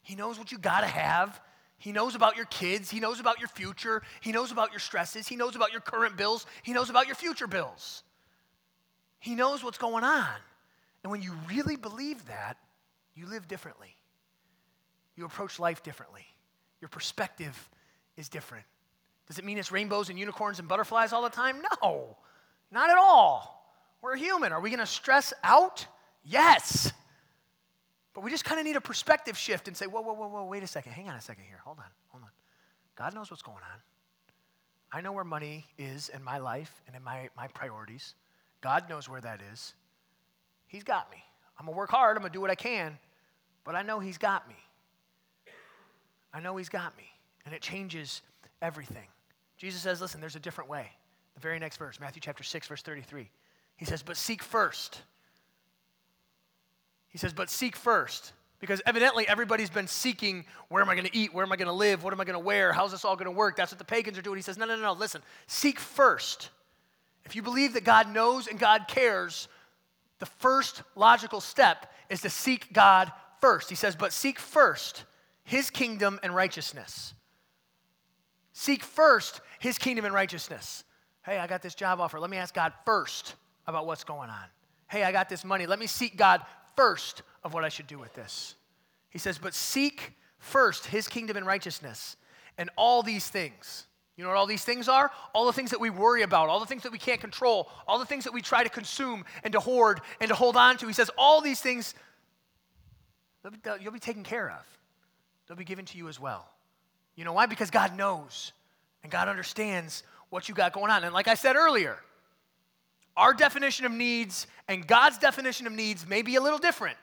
He 0.02 0.16
knows 0.16 0.38
what 0.38 0.52
you 0.52 0.58
got 0.58 0.82
to 0.82 0.88
have. 0.88 1.42
He 1.78 1.92
knows 1.92 2.14
about 2.14 2.36
your 2.36 2.46
kids. 2.46 2.90
He 2.90 3.00
knows 3.00 3.20
about 3.20 3.40
your 3.40 3.48
future. 3.48 4.04
He 4.22 4.32
knows 4.32 4.52
about 4.52 4.72
your 4.72 4.80
stresses. 4.80 5.28
He 5.28 5.36
knows 5.36 5.56
about 5.56 5.72
your 5.72 5.82
current 5.82 6.18
bills. 6.18 6.46
He 6.62 6.74
knows 6.74 6.90
about 6.90 7.08
your 7.08 7.16
future 7.16 7.48
bills. 7.48 8.04
He 9.20 9.34
knows 9.34 9.64
what's 9.64 9.78
going 9.78 10.04
on. 10.04 10.36
And 11.04 11.12
when 11.12 11.22
you 11.22 11.34
really 11.48 11.78
believe 11.78 12.28
that, 12.28 12.58
you 13.16 13.26
live 13.26 13.48
differently. 13.48 13.96
You 15.16 15.26
approach 15.26 15.60
life 15.60 15.82
differently. 15.84 16.26
Your 16.82 16.90
perspective 16.90 17.70
is 18.18 18.30
different. 18.30 18.66
Does 19.30 19.38
it 19.38 19.46
mean 19.46 19.58
it's 19.58 19.72
rainbows 19.72 20.10
and 20.10 20.18
unicorns 20.18 20.60
and 20.60 20.68
butterflies 20.68 21.14
all 21.14 21.22
the 21.22 21.30
time? 21.30 21.62
No, 21.82 22.18
not 22.72 22.90
at 22.90 22.98
all. 22.98 23.64
We're 24.02 24.16
human. 24.16 24.52
Are 24.52 24.60
we 24.60 24.70
going 24.70 24.80
to 24.80 24.88
stress 24.88 25.34
out? 25.44 25.86
Yes. 26.26 26.92
But 28.16 28.24
we 28.24 28.32
just 28.32 28.44
kind 28.44 28.60
of 28.60 28.66
need 28.66 28.76
a 28.76 28.82
perspective 28.82 29.38
shift 29.38 29.68
and 29.68 29.78
say, 29.78 29.86
whoa, 29.86 30.02
whoa, 30.02 30.14
whoa, 30.14 30.28
whoa, 30.28 30.46
wait 30.46 30.64
a 30.64 30.68
second. 30.68 30.94
Hang 30.94 31.08
on 31.08 31.16
a 31.16 31.22
second 31.22 31.44
here. 31.44 31.62
Hold 31.64 31.78
on, 31.78 31.86
hold 32.08 32.24
on. 32.24 32.30
God 32.96 33.14
knows 33.14 33.30
what's 33.30 33.44
going 33.44 33.58
on. 33.58 33.80
I 34.92 35.02
know 35.02 35.12
where 35.12 35.24
money 35.24 35.66
is 35.78 36.10
in 36.10 36.24
my 36.24 36.40
life 36.40 36.82
and 36.88 36.96
in 36.96 37.04
my, 37.04 37.30
my 37.38 37.48
priorities. 37.48 38.16
God 38.62 38.90
knows 38.90 39.08
where 39.08 39.22
that 39.22 39.42
is. 39.54 39.76
He's 40.68 40.84
got 40.84 41.10
me. 41.12 41.24
I'm 41.60 41.66
going 41.66 41.76
to 41.76 41.78
work 41.78 41.92
hard. 41.92 42.18
I'm 42.18 42.24
going 42.24 42.32
to 42.32 42.36
do 42.36 42.42
what 42.42 42.50
I 42.50 42.56
can. 42.56 42.98
But 43.64 43.76
I 43.76 43.84
know 43.84 44.00
He's 44.00 44.18
got 44.18 44.48
me. 44.50 44.56
I 46.34 46.40
know 46.40 46.58
He's 46.58 46.70
got 46.70 46.98
me. 46.98 47.04
And 47.46 47.54
it 47.54 47.62
changes 47.62 48.22
everything. 48.62 49.08
Jesus 49.60 49.82
says, 49.82 50.02
listen, 50.02 50.22
there's 50.22 50.38
a 50.38 50.40
different 50.40 50.70
way. 50.70 50.90
The 51.36 51.42
very 51.42 51.60
next 51.60 51.78
verse, 51.78 52.00
Matthew 52.00 52.22
chapter 52.22 52.44
6, 52.44 52.68
verse 52.68 52.82
33. 52.82 53.30
He 53.76 53.86
says, 53.86 54.02
but 54.02 54.18
seek 54.18 54.42
first. 54.42 55.02
He 57.10 57.18
says, 57.18 57.34
but 57.34 57.50
seek 57.50 57.76
first. 57.76 58.34
Because 58.60 58.82
evidently 58.86 59.28
everybody's 59.28 59.70
been 59.70 59.88
seeking 59.88 60.46
where 60.70 60.82
am 60.82 60.90
I 60.90 60.96
going 60.96 61.08
to 61.08 61.16
eat? 61.16 61.34
Where 61.34 61.46
am 61.46 61.52
I 61.52 61.58
going 61.58 61.68
to 61.68 61.74
live? 61.74 62.04
What 62.04 62.14
am 62.14 62.22
I 62.22 62.26
going 62.26 62.40
to 62.40 62.46
wear? 62.46 62.74
How's 62.74 62.92
this 62.92 63.06
all 63.06 63.16
going 63.16 63.26
to 63.26 63.32
work? 63.32 63.56
That's 63.56 63.72
what 63.72 63.80
the 63.80 63.86
pagans 63.86 64.18
are 64.18 64.22
doing. 64.22 64.38
He 64.38 64.42
says, 64.42 64.58
no, 64.58 64.66
no, 64.66 64.76
no, 64.76 64.82
no, 64.82 64.94
listen. 64.94 65.22
Seek 65.48 65.80
first. 65.80 66.50
If 67.26 67.36
you 67.36 67.42
believe 67.42 67.74
that 67.74 67.84
God 67.84 68.14
knows 68.14 68.48
and 68.48 68.58
God 68.58 68.88
cares, 68.88 69.50
the 70.20 70.26
first 70.26 70.84
logical 70.96 71.42
step 71.42 71.92
is 72.10 72.22
to 72.22 72.30
seek 72.30 72.74
God 72.74 73.12
first. 73.40 73.70
He 73.70 73.76
says, 73.76 73.96
but 73.96 74.14
seek 74.14 74.40
first 74.40 75.04
his 75.44 75.70
kingdom 75.70 76.20
and 76.24 76.36
righteousness. 76.36 77.14
Seek 78.52 78.84
first 78.84 79.40
his 79.60 79.78
kingdom 79.78 80.06
and 80.06 80.14
righteousness. 80.14 80.84
Hey, 81.24 81.38
I 81.38 81.48
got 81.48 81.62
this 81.62 81.76
job 81.76 82.00
offer. 82.00 82.20
Let 82.20 82.30
me 82.30 82.38
ask 82.38 82.54
God 82.54 82.74
first 82.86 83.36
about 83.68 83.86
what's 83.86 84.04
going 84.04 84.30
on. 84.30 84.46
Hey, 84.88 85.04
I 85.04 85.12
got 85.12 85.30
this 85.30 85.46
money. 85.46 85.68
Let 85.68 85.80
me 85.80 85.88
seek 85.88 86.18
God 86.18 86.42
first 86.76 87.22
of 87.44 87.54
what 87.54 87.64
I 87.64 87.70
should 87.70 87.88
do 87.88 88.00
with 88.00 88.14
this. 88.14 88.56
He 89.10 89.20
says, 89.20 89.38
but 89.38 89.54
seek 89.54 90.14
first 90.38 90.86
his 90.86 91.08
kingdom 91.08 91.38
and 91.38 91.46
righteousness, 91.46 92.16
and 92.58 92.70
all 92.76 93.04
these 93.04 93.28
things. 93.28 93.86
You 94.16 94.24
know 94.24 94.30
what 94.30 94.38
all 94.38 94.46
these 94.48 94.66
things 94.66 94.90
are? 94.90 95.12
All 95.34 95.46
the 95.46 95.54
things 95.54 95.72
that 95.72 95.80
we 95.80 95.90
worry 95.90 96.24
about, 96.24 96.50
all 96.50 96.60
the 96.60 96.66
things 96.66 96.84
that 96.84 96.92
we 96.92 96.98
can't 96.98 97.22
control, 97.22 97.70
all 97.88 98.00
the 98.00 98.06
things 98.06 98.26
that 98.26 98.34
we 98.34 98.42
try 98.42 98.64
to 98.64 98.70
consume 98.70 99.24
and 99.44 99.54
to 99.54 99.60
hoard 99.60 100.02
and 100.20 100.28
to 100.30 100.36
hold 100.36 100.58
on 100.58 100.78
to. 100.78 100.88
He 100.88 100.94
says, 100.94 101.10
all 101.18 101.40
these 101.40 101.62
things, 101.62 101.96
you'll 103.80 103.94
be 103.94 104.00
taken 104.00 104.24
care 104.24 104.50
of. 104.50 104.66
They'll 105.48 105.58
be 105.58 105.64
given 105.64 105.86
to 105.86 105.98
you 105.98 106.10
as 106.10 106.20
well. 106.20 106.50
You 107.16 107.24
know 107.24 107.34
why? 107.34 107.46
Because 107.46 107.72
God 107.72 107.96
knows 107.98 108.52
and 109.04 109.12
God 109.12 109.28
understands 109.28 110.04
what 110.30 110.50
you 110.50 110.56
got 110.56 110.74
going 110.74 110.92
on. 110.92 111.04
And 111.04 111.14
like 111.14 111.28
I 111.28 111.34
said 111.34 111.56
earlier, 111.56 111.98
our 113.18 113.34
definition 113.34 113.86
of 113.86 113.92
needs 113.92 114.48
and 114.68 114.86
God's 114.86 115.18
definition 115.18 115.68
of 115.68 115.74
needs 115.74 116.08
may 116.08 116.22
be 116.22 116.36
a 116.36 116.42
little 116.42 116.60
different. 116.60 116.98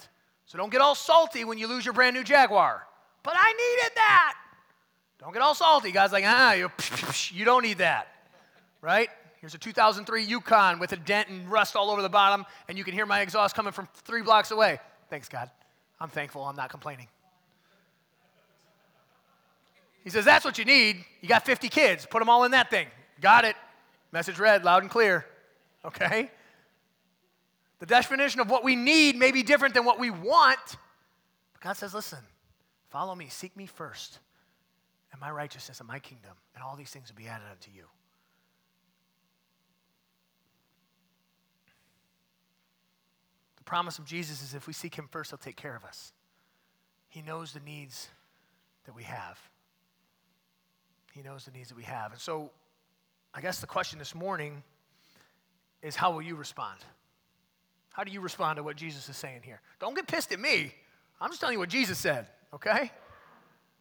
So 0.46 0.56
don't 0.56 0.70
get 0.70 0.80
all 0.80 0.94
salty 0.94 1.44
when 1.44 1.58
you 1.58 1.66
lose 1.66 1.84
your 1.84 1.94
brand 1.94 2.14
new 2.14 2.24
Jaguar. 2.24 2.86
But 3.22 3.34
I 3.36 3.52
needed 3.52 3.96
that. 3.96 4.34
Don't 5.18 5.32
get 5.32 5.42
all 5.42 5.54
salty. 5.54 5.90
God's 5.90 6.12
like, 6.12 6.24
ah, 6.26 6.52
you, 6.52 6.70
you 7.32 7.44
don't 7.44 7.62
need 7.62 7.78
that. 7.78 8.08
Right? 8.80 9.08
Here's 9.40 9.54
a 9.54 9.58
2003 9.58 10.24
Yukon 10.24 10.78
with 10.78 10.92
a 10.92 10.96
dent 10.96 11.28
and 11.28 11.50
rust 11.50 11.76
all 11.76 11.90
over 11.90 12.02
the 12.02 12.08
bottom, 12.08 12.46
and 12.68 12.78
you 12.78 12.84
can 12.84 12.94
hear 12.94 13.06
my 13.06 13.20
exhaust 13.20 13.54
coming 13.54 13.72
from 13.72 13.88
three 14.04 14.22
blocks 14.22 14.50
away. 14.50 14.78
Thanks, 15.10 15.28
God. 15.28 15.50
I'm 16.00 16.08
thankful. 16.08 16.42
I'm 16.42 16.56
not 16.56 16.70
complaining. 16.70 17.08
He 20.06 20.10
says, 20.10 20.24
That's 20.24 20.44
what 20.44 20.56
you 20.56 20.64
need. 20.64 21.04
You 21.20 21.28
got 21.28 21.44
50 21.44 21.68
kids. 21.68 22.06
Put 22.06 22.20
them 22.20 22.28
all 22.28 22.44
in 22.44 22.52
that 22.52 22.70
thing. 22.70 22.86
Got 23.20 23.44
it. 23.44 23.56
Message 24.12 24.38
read 24.38 24.62
loud 24.62 24.84
and 24.84 24.90
clear. 24.90 25.26
Okay? 25.84 26.30
The 27.80 27.86
definition 27.86 28.40
of 28.40 28.48
what 28.48 28.62
we 28.62 28.76
need 28.76 29.16
may 29.16 29.32
be 29.32 29.42
different 29.42 29.74
than 29.74 29.84
what 29.84 29.98
we 29.98 30.10
want. 30.10 30.60
But 31.54 31.60
God 31.60 31.72
says, 31.72 31.92
Listen, 31.92 32.20
follow 32.88 33.16
me, 33.16 33.26
seek 33.28 33.56
me 33.56 33.66
first, 33.66 34.20
and 35.10 35.20
my 35.20 35.28
righteousness 35.28 35.80
and 35.80 35.88
my 35.88 35.98
kingdom, 35.98 36.34
and 36.54 36.62
all 36.62 36.76
these 36.76 36.90
things 36.90 37.08
will 37.08 37.20
be 37.20 37.26
added 37.26 37.46
unto 37.50 37.72
you. 37.72 37.86
The 43.56 43.64
promise 43.64 43.98
of 43.98 44.04
Jesus 44.04 44.40
is 44.40 44.54
if 44.54 44.68
we 44.68 44.72
seek 44.72 44.94
him 44.94 45.08
first, 45.10 45.32
he'll 45.32 45.38
take 45.38 45.56
care 45.56 45.74
of 45.74 45.84
us. 45.84 46.12
He 47.08 47.22
knows 47.22 47.52
the 47.52 47.58
needs 47.58 48.06
that 48.84 48.94
we 48.94 49.02
have. 49.02 49.40
He 51.16 51.22
knows 51.22 51.46
the 51.46 51.50
needs 51.50 51.70
that 51.70 51.76
we 51.76 51.84
have. 51.84 52.12
And 52.12 52.20
so, 52.20 52.50
I 53.32 53.40
guess 53.40 53.58
the 53.58 53.66
question 53.66 53.98
this 53.98 54.14
morning 54.14 54.62
is 55.80 55.96
how 55.96 56.12
will 56.12 56.20
you 56.20 56.36
respond? 56.36 56.78
How 57.88 58.04
do 58.04 58.12
you 58.12 58.20
respond 58.20 58.58
to 58.58 58.62
what 58.62 58.76
Jesus 58.76 59.08
is 59.08 59.16
saying 59.16 59.40
here? 59.42 59.62
Don't 59.80 59.94
get 59.94 60.06
pissed 60.06 60.30
at 60.32 60.38
me. 60.38 60.74
I'm 61.18 61.30
just 61.30 61.40
telling 61.40 61.54
you 61.54 61.58
what 61.58 61.70
Jesus 61.70 61.96
said, 61.96 62.26
okay? 62.52 62.90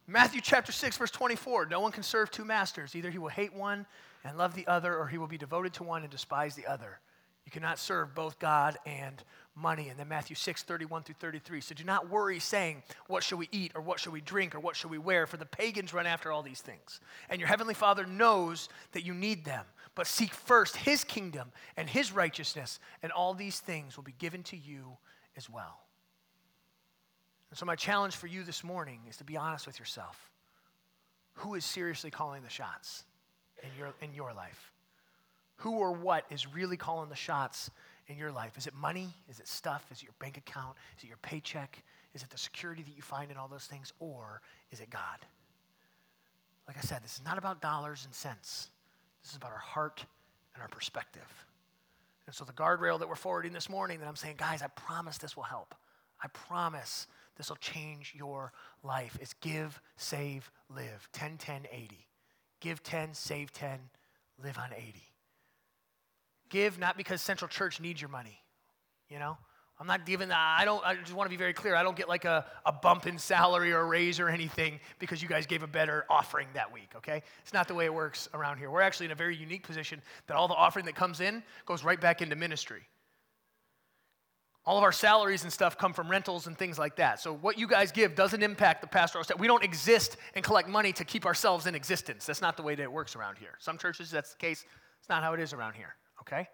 Matthew 0.08 0.39
chapter 0.39 0.71
6, 0.71 0.95
verse 0.95 1.12
24 1.12 1.65
No 1.65 1.82
one 1.82 1.91
can 1.91 2.04
serve 2.04 2.32
two 2.32 2.45
masters. 2.45 2.95
Either 2.95 3.10
he 3.10 3.17
will 3.17 3.28
hate 3.28 3.54
one 3.54 3.86
and 4.24 4.38
love 4.38 4.56
the 4.56 4.65
other, 4.65 4.95
or 4.95 5.06
he 5.06 5.17
will 5.17 5.28
be 5.28 5.38
devoted 5.38 5.74
to 5.74 5.84
one 5.84 6.04
and 6.04 6.12
despise 6.12 6.56
the 6.56 6.65
other. 6.65 7.00
You 7.45 7.51
cannot 7.51 7.79
serve 7.79 8.15
both 8.15 8.39
God 8.39 8.77
and 8.86 9.23
money. 9.55 9.89
And 9.89 9.99
then 9.99 10.08
Matthew 10.08 10.36
6, 10.36 10.63
31 10.63 11.03
through 11.03 11.15
33. 11.19 11.62
So 11.62 11.75
do 11.75 11.84
not 11.84 12.10
worry 12.10 12.39
saying, 12.39 12.84
What 13.08 13.23
shall 13.23 13.38
we 13.38 13.47
eat, 13.51 13.71
or 13.75 13.81
what 13.81 13.99
shall 13.99 14.12
we 14.12 14.21
drink, 14.21 14.55
or 14.55 14.60
what 14.60 14.75
shall 14.75 14.89
we 14.89 14.97
wear? 14.97 15.27
For 15.27 15.38
the 15.38 15.45
pagans 15.45 15.93
run 15.93 16.08
after 16.08 16.31
all 16.31 16.41
these 16.41 16.62
things. 16.62 16.99
And 17.29 17.39
your 17.39 17.47
heavenly 17.47 17.73
Father 17.73 18.05
knows 18.05 18.69
that 18.91 19.05
you 19.05 19.13
need 19.13 19.45
them. 19.45 19.65
But 19.93 20.08
seek 20.08 20.34
first 20.34 20.75
his 20.75 21.03
kingdom 21.03 21.51
and 21.77 21.89
his 21.89 22.12
righteousness, 22.12 22.79
and 23.01 23.12
all 23.12 23.34
these 23.34 23.60
things 23.60 23.95
will 23.95 24.03
be 24.03 24.15
given 24.17 24.43
to 24.43 24.58
you 24.58 24.97
as 25.38 25.49
well. 25.49 25.79
And 27.49 27.58
so, 27.58 27.65
my 27.65 27.75
challenge 27.75 28.15
for 28.15 28.27
you 28.27 28.43
this 28.43 28.63
morning 28.63 29.01
is 29.08 29.17
to 29.17 29.23
be 29.23 29.38
honest 29.38 29.67
with 29.67 29.79
yourself. 29.79 30.31
Who 31.36 31.55
is 31.55 31.63
seriously 31.65 32.12
calling 32.12 32.43
the 32.43 32.49
shots 32.49 33.03
in 33.62 33.69
your, 33.77 33.93
in 34.01 34.13
your 34.13 34.34
life? 34.34 34.71
Who 35.58 35.74
or 35.74 35.91
what 35.91 36.26
is 36.30 36.54
really 36.54 36.78
calling 36.78 37.10
the 37.10 37.15
shots 37.15 37.72
in 38.08 38.18
your 38.18 38.32
life? 38.32 38.58
Is 38.58 38.68
it 38.68 38.74
money? 38.74 39.10
Is 39.30 39.39
it 39.39 39.48
stuff? 39.48 39.86
Is 39.91 40.00
it 40.00 40.04
your 40.04 40.13
bank 40.20 40.38
account? 40.38 40.76
Is 40.98 41.04
it 41.04 41.08
your 41.08 41.18
paycheck? 41.18 41.82
Is 42.13 42.24
it 42.24 42.30
the 42.30 42.38
security 42.38 42.84
that 42.84 42.96
you 42.96 43.02
find 43.02 43.32
in 43.32 43.38
all 43.38 43.48
those 43.48 43.65
things? 43.65 43.94
Or 44.00 44.41
is 44.72 44.80
it 44.80 44.89
God? 44.89 45.26
Like 46.68 46.78
I 46.78 46.82
said, 46.82 47.04
this 47.04 47.15
is 47.15 47.26
not 47.26 47.38
about 47.38 47.62
dollars 47.62 48.04
and 48.06 48.13
cents. 48.13 48.70
This 49.22 49.32
is 49.32 49.38
about 49.38 49.52
our 49.52 49.58
heart 49.58 50.06
and 50.54 50.62
our 50.62 50.70
perspective. 50.70 51.46
And 52.26 52.36
so 52.36 52.44
the 52.44 52.54
guardrail 52.54 53.00
that 53.00 53.08
we're 53.08 53.15
forwarding 53.15 53.54
this 53.54 53.70
morning 53.70 54.00
that 54.00 54.08
I'm 54.08 54.15
saying, 54.15 54.36
guys, 54.38 54.62
I 54.62 54.68
promise 54.68 55.18
this 55.18 55.36
will 55.36 55.44
help. 55.44 55.76
I 56.24 56.28
promise 56.28 57.08
this 57.38 57.50
will 57.50 57.58
change 57.58 58.13
your 58.15 58.52
life 58.84 59.18
is 59.22 59.34
give, 59.41 59.82
save, 59.98 60.50
live. 60.74 61.08
10, 61.13 61.38
10, 61.38 61.68
80. 61.72 62.08
Give 62.62 62.82
10, 62.82 63.13
save 63.13 63.52
10, 63.52 63.80
live 64.44 64.58
on 64.58 64.70
80. 64.76 65.04
Give 66.56 66.80
not 66.80 66.96
because 66.96 67.22
Central 67.22 67.50
Church 67.50 67.82
needs 67.82 68.00
your 68.00 68.10
money, 68.10 68.39
you 69.10 69.20
know? 69.20 69.38
I'm 69.78 69.88
not 69.88 70.06
giving 70.06 70.30
that. 70.30 70.56
I 70.58 70.63
don't, 70.63 70.82
I 70.86 70.96
just 70.96 71.13
want 71.13 71.28
to 71.28 71.30
be 71.30 71.36
very 71.36 71.52
clear. 71.52 71.76
I 71.76 71.84
don't 71.84 71.98
get 71.98 72.08
like 72.08 72.24
a, 72.24 72.46
a 72.65 72.72
bump 72.72 73.08
in 73.08 73.18
salary 73.18 73.74
or 73.74 73.82
a 73.82 73.86
raise 73.86 74.22
or 74.22 74.30
anything 74.30 74.80
because 74.98 75.22
you 75.22 75.28
guys 75.28 75.46
gave 75.46 75.63
a 75.63 75.68
better 75.68 76.06
offering 76.10 76.48
that 76.54 76.72
week, 76.72 76.91
okay? 76.96 77.24
It's 77.44 77.52
not 77.52 77.68
the 77.68 77.74
way 77.74 77.84
it 77.84 77.94
works 77.94 78.30
around 78.34 78.60
here. 78.60 78.72
We're 78.72 78.80
actually 78.80 79.08
in 79.08 79.12
a 79.12 79.15
very 79.15 79.36
unique 79.36 79.63
position 79.63 80.02
that 80.28 80.38
all 80.38 80.48
the 80.48 80.54
offering 80.54 80.86
that 80.86 80.96
comes 80.96 81.20
in 81.20 81.44
goes 81.65 81.84
right 81.84 82.00
back 82.00 82.22
into 82.22 82.38
ministry. 82.38 82.84
All 84.65 84.78
of 84.78 84.84
our 84.86 84.94
salaries 84.94 85.44
and 85.44 85.52
stuff 85.52 85.78
come 85.78 85.91
from 85.91 86.10
rentals 86.10 86.48
and 86.48 86.58
things 86.58 86.80
like 86.80 86.96
that. 86.96 87.20
So 87.20 87.34
what 87.34 87.60
you 87.60 87.68
guys 87.68 87.91
give 87.91 88.15
doesn't 88.15 88.44
impact 88.44 88.80
the 88.80 88.88
pastoral 88.88 89.26
staff. 89.26 89.39
We 89.39 89.48
don't 89.48 89.62
exist 89.65 90.15
and 90.36 90.46
collect 90.46 90.70
money 90.70 90.94
to 90.94 91.04
keep 91.04 91.26
ourselves 91.26 91.65
in 91.68 91.76
existence. 91.76 92.26
That's 92.26 92.41
not 92.41 92.56
the 92.56 92.63
way 92.63 92.76
that 92.76 92.84
it 92.84 92.91
works 92.94 93.13
around 93.13 93.39
here. 93.39 93.56
Some 93.60 93.78
churches, 93.78 94.10
that's 94.10 94.32
the 94.32 94.38
case. 94.38 94.63
It's 95.02 95.10
not 95.10 95.22
how 95.22 95.34
it 95.34 95.41
is 95.41 95.52
around 95.52 95.74
here 95.74 95.96
okay? 96.28 96.48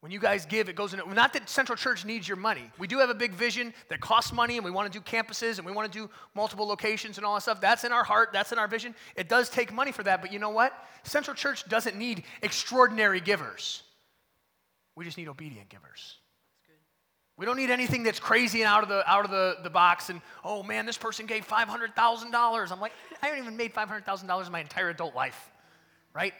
When 0.00 0.10
you 0.10 0.18
guys 0.18 0.46
give, 0.46 0.70
it 0.70 0.76
goes 0.76 0.94
in. 0.94 1.00
Not 1.12 1.34
that 1.34 1.48
Central 1.48 1.76
Church 1.76 2.06
needs 2.06 2.26
your 2.26 2.38
money. 2.38 2.70
We 2.78 2.86
do 2.86 2.98
have 2.98 3.10
a 3.10 3.14
big 3.14 3.34
vision 3.34 3.74
that 3.90 4.00
costs 4.00 4.32
money, 4.32 4.56
and 4.56 4.64
we 4.64 4.70
want 4.70 4.90
to 4.90 4.98
do 4.98 5.04
campuses, 5.04 5.58
and 5.58 5.66
we 5.66 5.72
want 5.72 5.92
to 5.92 5.98
do 5.98 6.08
multiple 6.34 6.66
locations 6.66 7.18
and 7.18 7.26
all 7.26 7.34
that 7.34 7.42
stuff. 7.42 7.60
That's 7.60 7.84
in 7.84 7.92
our 7.92 8.04
heart. 8.04 8.30
That's 8.32 8.50
in 8.50 8.58
our 8.58 8.66
vision. 8.66 8.94
It 9.14 9.28
does 9.28 9.50
take 9.50 9.72
money 9.72 9.92
for 9.92 10.02
that, 10.04 10.22
but 10.22 10.32
you 10.32 10.38
know 10.38 10.50
what? 10.50 10.72
Central 11.02 11.34
Church 11.34 11.68
doesn't 11.68 11.96
need 11.96 12.24
extraordinary 12.40 13.20
givers. 13.20 13.82
We 14.96 15.04
just 15.04 15.18
need 15.18 15.28
obedient 15.28 15.68
givers. 15.68 16.16
We 17.36 17.46
don't 17.46 17.56
need 17.56 17.70
anything 17.70 18.02
that's 18.02 18.20
crazy 18.20 18.60
and 18.60 18.68
out 18.68 18.82
of 18.82 18.90
the 18.90 19.10
out 19.10 19.24
of 19.24 19.30
the, 19.30 19.56
the 19.62 19.70
box. 19.70 20.10
And 20.10 20.20
oh 20.44 20.62
man, 20.62 20.84
this 20.84 20.98
person 20.98 21.24
gave 21.24 21.44
five 21.44 21.68
hundred 21.68 21.96
thousand 21.96 22.32
dollars. 22.32 22.70
I'm 22.70 22.80
like, 22.80 22.92
I 23.22 23.26
haven't 23.28 23.42
even 23.42 23.56
made 23.56 23.72
five 23.72 23.88
hundred 23.88 24.04
thousand 24.04 24.28
dollars 24.28 24.46
in 24.46 24.52
my 24.52 24.60
entire 24.60 24.90
adult 24.90 25.14
life, 25.14 25.50
right? 26.14 26.34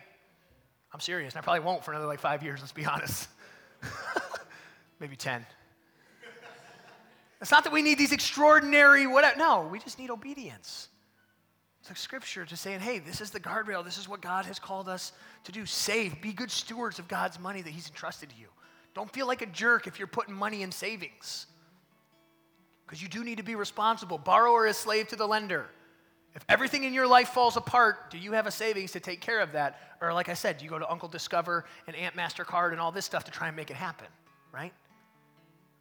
I'm 0.93 1.01
serious. 1.01 1.35
and 1.35 1.41
I 1.41 1.43
probably 1.43 1.61
won't 1.61 1.85
for 1.85 1.93
another 1.93 2.07
like 2.07 2.21
five 2.21 2.43
years, 2.43 2.61
let's 2.61 2.73
be 2.73 2.85
honest. 2.85 3.29
Maybe 5.01 5.17
10. 5.17 5.45
It's 7.41 7.51
not 7.51 7.65
that 7.65 7.73
we 7.73 7.81
need 7.81 7.97
these 7.97 8.13
extraordinary 8.13 9.07
whatever. 9.07 9.39
No, 9.39 9.69
we 9.71 9.79
just 9.79 9.99
need 9.99 10.11
obedience. 10.11 10.89
It's 11.81 11.89
like 11.89 11.97
scripture 11.97 12.45
just 12.45 12.63
saying, 12.63 12.81
hey, 12.81 12.99
this 12.99 13.23
is 13.23 13.31
the 13.31 13.41
guardrail. 13.41 13.83
This 13.83 13.97
is 13.97 14.09
what 14.09 14.21
God 14.21 14.45
has 14.45 14.59
called 14.59 14.89
us 14.89 15.13
to 15.45 15.53
do. 15.53 15.65
Save. 15.65 16.21
Be 16.21 16.33
good 16.33 16.51
stewards 16.51 16.99
of 16.99 17.09
God's 17.09 17.39
money 17.39 17.63
that 17.63 17.71
He's 17.71 17.89
entrusted 17.89 18.29
to 18.31 18.37
you. 18.37 18.49
Don't 18.95 19.11
feel 19.11 19.27
like 19.27 19.41
a 19.41 19.47
jerk 19.47 19.87
if 19.87 19.99
you're 19.99 20.09
putting 20.09 20.35
money 20.35 20.63
in 20.63 20.71
savings. 20.71 21.47
Because 22.85 23.01
you 23.01 23.09
do 23.09 23.25
need 23.25 23.39
to 23.39 23.45
be 23.45 23.55
responsible. 23.55 24.19
Borrower 24.19 24.67
is 24.67 24.77
slave 24.77 25.09
to 25.09 25.17
the 25.17 25.27
lender. 25.27 25.71
If 26.35 26.45
everything 26.49 26.85
in 26.85 26.95
your 26.95 27.07
life 27.07 27.31
falls 27.31 27.57
apart, 27.57 28.11
do 28.11 28.19
you 28.19 28.33
have 28.33 28.47
a 28.47 28.51
savings 28.51 28.93
to 28.93 29.01
take 29.01 29.21
care 29.21 29.41
of 29.41 29.53
that? 29.53 29.81
Or, 30.01 30.13
like 30.13 30.29
I 30.29 30.35
said, 30.35 30.59
do 30.59 30.65
you 30.65 30.71
go 30.71 30.79
to 30.79 30.91
Uncle 30.91 31.09
Discover 31.09 31.65
and 31.87 31.97
Aunt 31.97 32.15
MasterCard 32.15 32.73
and 32.73 32.81
all 32.81 32.93
this 32.93 33.05
stuff 33.05 33.25
to 33.25 33.31
try 33.31 33.49
and 33.49 33.57
make 33.57 33.71
it 33.71 33.77
happen, 33.77 34.07
right? 34.53 34.73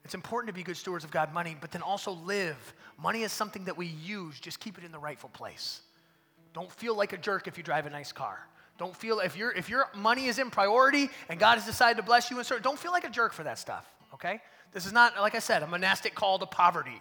It's 0.04 0.16
important 0.16 0.48
to 0.48 0.54
be 0.54 0.64
good 0.64 0.78
stewards 0.78 1.04
of 1.04 1.12
God 1.12 1.34
money, 1.34 1.56
but 1.60 1.72
then 1.72 1.84
also 1.84 2.12
live. 2.12 2.74
Money 2.98 3.22
is 3.22 3.32
something 3.32 3.64
that 3.66 3.78
we 3.78 3.88
use, 3.88 4.40
just 4.40 4.60
keep 4.60 4.78
it 4.78 4.84
in 4.84 4.92
the 4.92 5.00
rightful 5.00 5.30
place. 5.30 5.82
Don't 6.54 6.72
feel 6.72 6.96
like 6.96 7.14
a 7.14 7.18
jerk 7.18 7.48
if 7.48 7.58
you 7.58 7.64
drive 7.64 7.86
a 7.86 7.90
nice 7.92 8.12
car. 8.12 8.40
Don't 8.80 8.96
feel 8.96 9.20
if 9.20 9.38
your 9.38 9.52
if 9.52 9.70
your 9.70 9.88
money 9.94 10.28
is 10.28 10.40
in 10.40 10.50
priority 10.50 11.10
and 11.28 11.40
God 11.40 11.56
has 11.56 11.66
decided 11.66 11.98
to 11.98 12.04
bless 12.04 12.32
you 12.32 12.38
and 12.38 12.46
certain, 12.46 12.64
don't 12.64 12.80
feel 12.80 12.92
like 12.92 13.04
a 13.04 13.10
jerk 13.10 13.34
for 13.34 13.44
that 13.44 13.60
stuff. 13.60 13.86
Okay? 14.14 14.42
This 14.72 14.86
is 14.86 14.94
not, 14.94 15.16
like 15.20 15.36
I 15.36 15.40
said, 15.40 15.64
a 15.64 15.68
monastic 15.68 16.16
call 16.16 16.40
to 16.40 16.46
poverty. 16.46 17.00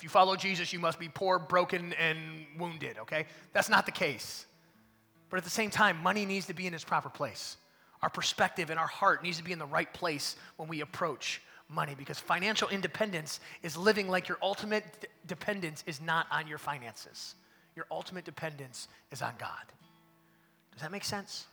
If 0.00 0.04
you 0.04 0.08
follow 0.08 0.34
Jesus, 0.34 0.72
you 0.72 0.78
must 0.78 0.98
be 0.98 1.10
poor, 1.10 1.38
broken, 1.38 1.92
and 2.00 2.18
wounded, 2.58 2.96
okay? 3.00 3.26
That's 3.52 3.68
not 3.68 3.84
the 3.84 3.92
case. 3.92 4.46
But 5.28 5.36
at 5.36 5.44
the 5.44 5.50
same 5.50 5.68
time, 5.68 6.02
money 6.02 6.24
needs 6.24 6.46
to 6.46 6.54
be 6.54 6.66
in 6.66 6.72
its 6.72 6.84
proper 6.84 7.10
place. 7.10 7.58
Our 8.00 8.08
perspective 8.08 8.70
and 8.70 8.80
our 8.80 8.86
heart 8.86 9.22
needs 9.22 9.36
to 9.36 9.44
be 9.44 9.52
in 9.52 9.58
the 9.58 9.66
right 9.66 9.92
place 9.92 10.36
when 10.56 10.70
we 10.70 10.80
approach 10.80 11.42
money 11.68 11.94
because 11.94 12.18
financial 12.18 12.70
independence 12.70 13.40
is 13.62 13.76
living 13.76 14.08
like 14.08 14.26
your 14.26 14.38
ultimate 14.40 14.84
d- 15.02 15.08
dependence 15.26 15.84
is 15.86 16.00
not 16.00 16.26
on 16.32 16.46
your 16.46 16.56
finances. 16.56 17.34
Your 17.76 17.84
ultimate 17.90 18.24
dependence 18.24 18.88
is 19.12 19.20
on 19.20 19.34
God. 19.38 19.50
Does 20.72 20.80
that 20.80 20.92
make 20.92 21.04
sense? 21.04 21.44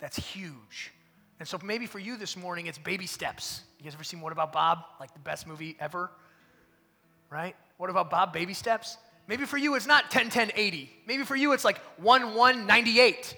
That's 0.00 0.16
huge. 0.16 0.90
And 1.38 1.46
so 1.46 1.56
maybe 1.62 1.86
for 1.86 2.00
you 2.00 2.16
this 2.16 2.36
morning, 2.36 2.66
it's 2.66 2.78
baby 2.78 3.06
steps. 3.06 3.62
You 3.78 3.84
guys 3.84 3.94
ever 3.94 4.02
seen 4.02 4.20
What 4.20 4.32
About 4.32 4.52
Bob? 4.52 4.80
Like 4.98 5.12
the 5.12 5.20
best 5.20 5.46
movie 5.46 5.76
ever? 5.78 6.10
Right? 7.30 7.54
What 7.76 7.90
about 7.90 8.10
Bob? 8.10 8.32
Baby 8.32 8.54
steps? 8.54 8.98
Maybe 9.28 9.44
for 9.44 9.56
you 9.56 9.74
it's 9.74 9.86
not 9.86 10.10
10, 10.10 10.30
10, 10.30 10.52
80. 10.54 10.90
Maybe 11.06 11.24
for 11.24 11.36
you 11.36 11.52
it's 11.52 11.64
like 11.64 11.78
1, 11.98 12.34
1, 12.34 12.66
98 12.66 13.36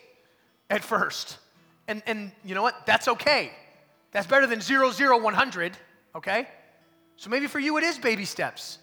at 0.71 0.85
first. 0.85 1.39
And, 1.87 2.03
and 2.07 2.31
you 2.45 2.55
know 2.55 2.63
what? 2.63 2.87
That's 2.87 3.09
okay. 3.09 3.53
That's 4.13 4.27
better 4.27 4.47
than 4.47 4.61
0, 4.61 4.91
0, 4.91 5.19
100, 5.21 5.73
okay? 6.15 6.49
So 7.17 7.31
maybe 7.31 7.47
for 7.47 7.59
you 7.59 7.77
it 7.79 7.85
is 7.85 7.99
baby 7.99 8.25
steps. 8.25 8.79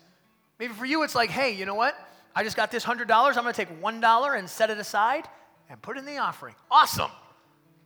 Maybe 0.59 0.73
for 0.73 0.85
you 0.85 1.03
it's 1.03 1.15
like, 1.15 1.29
hey, 1.29 1.51
you 1.51 1.65
know 1.65 1.75
what? 1.75 1.95
I 2.35 2.43
just 2.43 2.57
got 2.57 2.71
this 2.71 2.83
$100. 2.83 3.09
I'm 3.09 3.33
going 3.33 3.45
to 3.45 3.53
take 3.53 3.81
$1 3.81 4.37
and 4.37 4.49
set 4.49 4.69
it 4.69 4.77
aside 4.77 5.27
and 5.69 5.81
put 5.81 5.97
it 5.97 6.01
in 6.01 6.05
the 6.05 6.17
offering. 6.17 6.55
Awesome. 6.69 7.11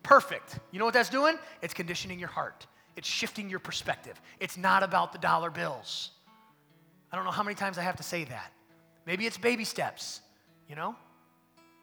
Perfect. 0.02 0.60
You 0.72 0.80
know 0.80 0.86
what 0.86 0.94
that's 0.94 1.10
doing? 1.10 1.38
It's 1.62 1.74
conditioning 1.74 2.20
your 2.20 2.30
heart, 2.30 2.66
it's 2.96 3.08
shifting 3.08 3.50
your 3.50 3.60
perspective. 3.60 4.20
It's 4.40 4.58
not 4.58 4.84
about 4.84 5.12
the 5.12 5.20
dollar 5.20 5.50
bills. 5.50 6.12
I 7.12 7.16
don't 7.16 7.26
know 7.26 7.32
how 7.32 7.44
many 7.44 7.56
times 7.56 7.78
I 7.78 7.82
have 7.82 7.98
to 7.98 8.04
say 8.04 8.24
that. 8.26 8.52
Maybe 9.06 9.26
it's 9.26 9.38
baby 9.38 9.66
steps, 9.66 10.22
you 10.68 10.76
know? 10.76 10.96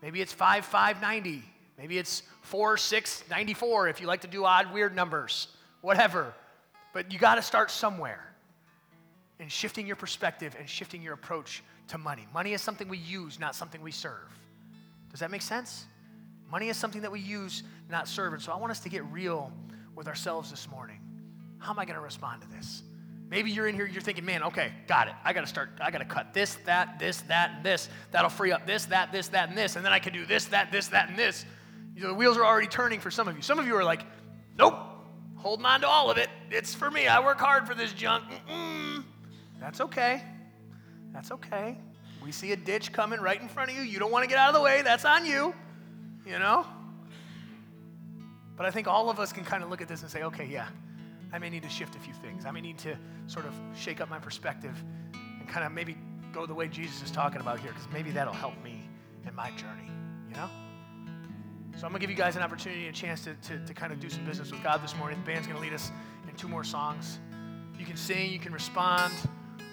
Maybe 0.02 0.20
it's 0.20 0.32
5, 0.32 0.64
5, 0.64 1.00
90. 1.00 1.42
Maybe 1.78 1.98
it's 1.98 2.22
4, 2.42 2.76
6, 2.76 3.24
94 3.28 3.88
if 3.88 4.00
you 4.00 4.06
like 4.06 4.20
to 4.22 4.28
do 4.28 4.44
odd, 4.44 4.72
weird 4.72 4.94
numbers, 4.94 5.48
whatever. 5.80 6.32
But 6.92 7.12
you 7.12 7.18
got 7.18 7.34
to 7.34 7.42
start 7.42 7.70
somewhere 7.70 8.32
in 9.38 9.48
shifting 9.48 9.86
your 9.86 9.96
perspective 9.96 10.54
and 10.58 10.68
shifting 10.68 11.02
your 11.02 11.14
approach 11.14 11.62
to 11.88 11.98
money. 11.98 12.26
Money 12.32 12.52
is 12.52 12.62
something 12.62 12.88
we 12.88 12.98
use, 12.98 13.38
not 13.38 13.54
something 13.54 13.82
we 13.82 13.92
serve. 13.92 14.28
Does 15.10 15.20
that 15.20 15.30
make 15.30 15.42
sense? 15.42 15.86
Money 16.50 16.68
is 16.68 16.76
something 16.76 17.02
that 17.02 17.10
we 17.10 17.20
use, 17.20 17.62
not 17.90 18.08
serve. 18.08 18.32
And 18.32 18.42
so 18.42 18.52
I 18.52 18.56
want 18.56 18.70
us 18.70 18.80
to 18.80 18.88
get 18.88 19.04
real 19.06 19.52
with 19.94 20.08
ourselves 20.08 20.50
this 20.50 20.70
morning. 20.70 21.00
How 21.58 21.72
am 21.72 21.78
I 21.78 21.84
going 21.84 21.96
to 21.96 22.00
respond 22.02 22.42
to 22.42 22.48
this? 22.48 22.82
Maybe 23.28 23.50
you're 23.50 23.66
in 23.66 23.74
here, 23.74 23.86
you're 23.86 24.02
thinking, 24.02 24.24
man, 24.24 24.44
okay, 24.44 24.72
got 24.86 25.08
it. 25.08 25.14
I 25.24 25.32
got 25.32 25.40
to 25.40 25.46
start, 25.48 25.70
I 25.80 25.90
got 25.90 25.98
to 25.98 26.04
cut 26.04 26.32
this, 26.32 26.56
that, 26.66 26.98
this, 26.98 27.22
that, 27.22 27.52
and 27.56 27.64
this. 27.64 27.88
That'll 28.12 28.30
free 28.30 28.52
up 28.52 28.66
this, 28.66 28.84
that, 28.86 29.10
this, 29.10 29.28
that, 29.28 29.48
and 29.48 29.58
this. 29.58 29.74
And 29.74 29.84
then 29.84 29.92
I 29.92 29.98
can 29.98 30.12
do 30.12 30.24
this, 30.24 30.44
that, 30.46 30.70
this, 30.70 30.88
that, 30.88 31.08
and 31.08 31.18
this. 31.18 31.44
You 31.96 32.02
know, 32.02 32.08
the 32.08 32.14
wheels 32.14 32.36
are 32.36 32.44
already 32.44 32.68
turning 32.68 33.00
for 33.00 33.10
some 33.10 33.26
of 33.26 33.34
you. 33.34 33.42
Some 33.42 33.58
of 33.58 33.66
you 33.66 33.74
are 33.74 33.82
like, 33.82 34.02
nope, 34.56 34.76
holding 35.36 35.66
on 35.66 35.80
to 35.80 35.88
all 35.88 36.10
of 36.10 36.18
it. 36.18 36.28
It's 36.50 36.74
for 36.74 36.90
me. 36.90 37.08
I 37.08 37.24
work 37.24 37.40
hard 37.40 37.66
for 37.66 37.74
this 37.74 37.92
junk. 37.92 38.24
Mm-mm. 38.48 39.04
That's 39.60 39.80
okay. 39.80 40.22
That's 41.12 41.32
okay. 41.32 41.78
We 42.22 42.30
see 42.30 42.52
a 42.52 42.56
ditch 42.56 42.92
coming 42.92 43.20
right 43.20 43.40
in 43.40 43.48
front 43.48 43.70
of 43.70 43.76
you. 43.76 43.82
You 43.82 43.98
don't 43.98 44.12
want 44.12 44.24
to 44.24 44.28
get 44.28 44.38
out 44.38 44.48
of 44.48 44.54
the 44.54 44.60
way. 44.60 44.82
That's 44.82 45.04
on 45.04 45.26
you, 45.26 45.54
you 46.24 46.38
know? 46.38 46.66
But 48.56 48.66
I 48.66 48.70
think 48.70 48.86
all 48.86 49.10
of 49.10 49.18
us 49.18 49.32
can 49.32 49.44
kind 49.44 49.62
of 49.62 49.70
look 49.70 49.80
at 49.80 49.88
this 49.88 50.02
and 50.02 50.10
say, 50.10 50.22
okay, 50.22 50.46
yeah, 50.46 50.68
I 51.32 51.38
may 51.38 51.50
need 51.50 51.62
to 51.62 51.68
shift 51.68 51.96
a 51.96 51.98
few 51.98 52.14
things. 52.14 52.46
I 52.46 52.50
may 52.50 52.60
need 52.60 52.78
to 52.78 52.96
sort 53.26 53.46
of 53.46 53.54
shake 53.76 54.00
up 54.00 54.08
my 54.08 54.18
perspective 54.18 54.82
and 55.14 55.48
kind 55.48 55.66
of 55.66 55.72
maybe 55.72 55.96
go 56.32 56.46
the 56.46 56.54
way 56.54 56.68
Jesus 56.68 57.02
is 57.02 57.10
talking 57.10 57.40
about 57.40 57.60
here, 57.60 57.72
because 57.72 57.88
maybe 57.92 58.10
that'll 58.10 58.32
help 58.32 58.62
me 58.62 58.88
in 59.26 59.34
my 59.34 59.50
journey, 59.52 59.90
you 60.28 60.36
know? 60.36 60.48
So 61.76 61.86
I'm 61.86 61.92
to 61.92 61.98
give 61.98 62.08
you 62.08 62.16
guys 62.16 62.36
an 62.36 62.42
opportunity, 62.42 62.86
and 62.86 62.96
a 62.96 62.98
chance 62.98 63.24
to, 63.24 63.34
to, 63.34 63.58
to 63.66 63.74
kind 63.74 63.92
of 63.92 64.00
do 64.00 64.08
some 64.08 64.24
business 64.24 64.50
with 64.50 64.62
God 64.62 64.82
this 64.82 64.96
morning. 64.96 65.18
The 65.24 65.32
band's 65.32 65.46
to 65.46 65.58
lead 65.58 65.74
us 65.74 65.90
in 66.28 66.34
two 66.36 66.48
more 66.48 66.64
songs. 66.64 67.18
You 67.78 67.84
can 67.84 67.96
sing, 67.96 68.32
you 68.32 68.38
can 68.38 68.52
respond, 68.52 69.12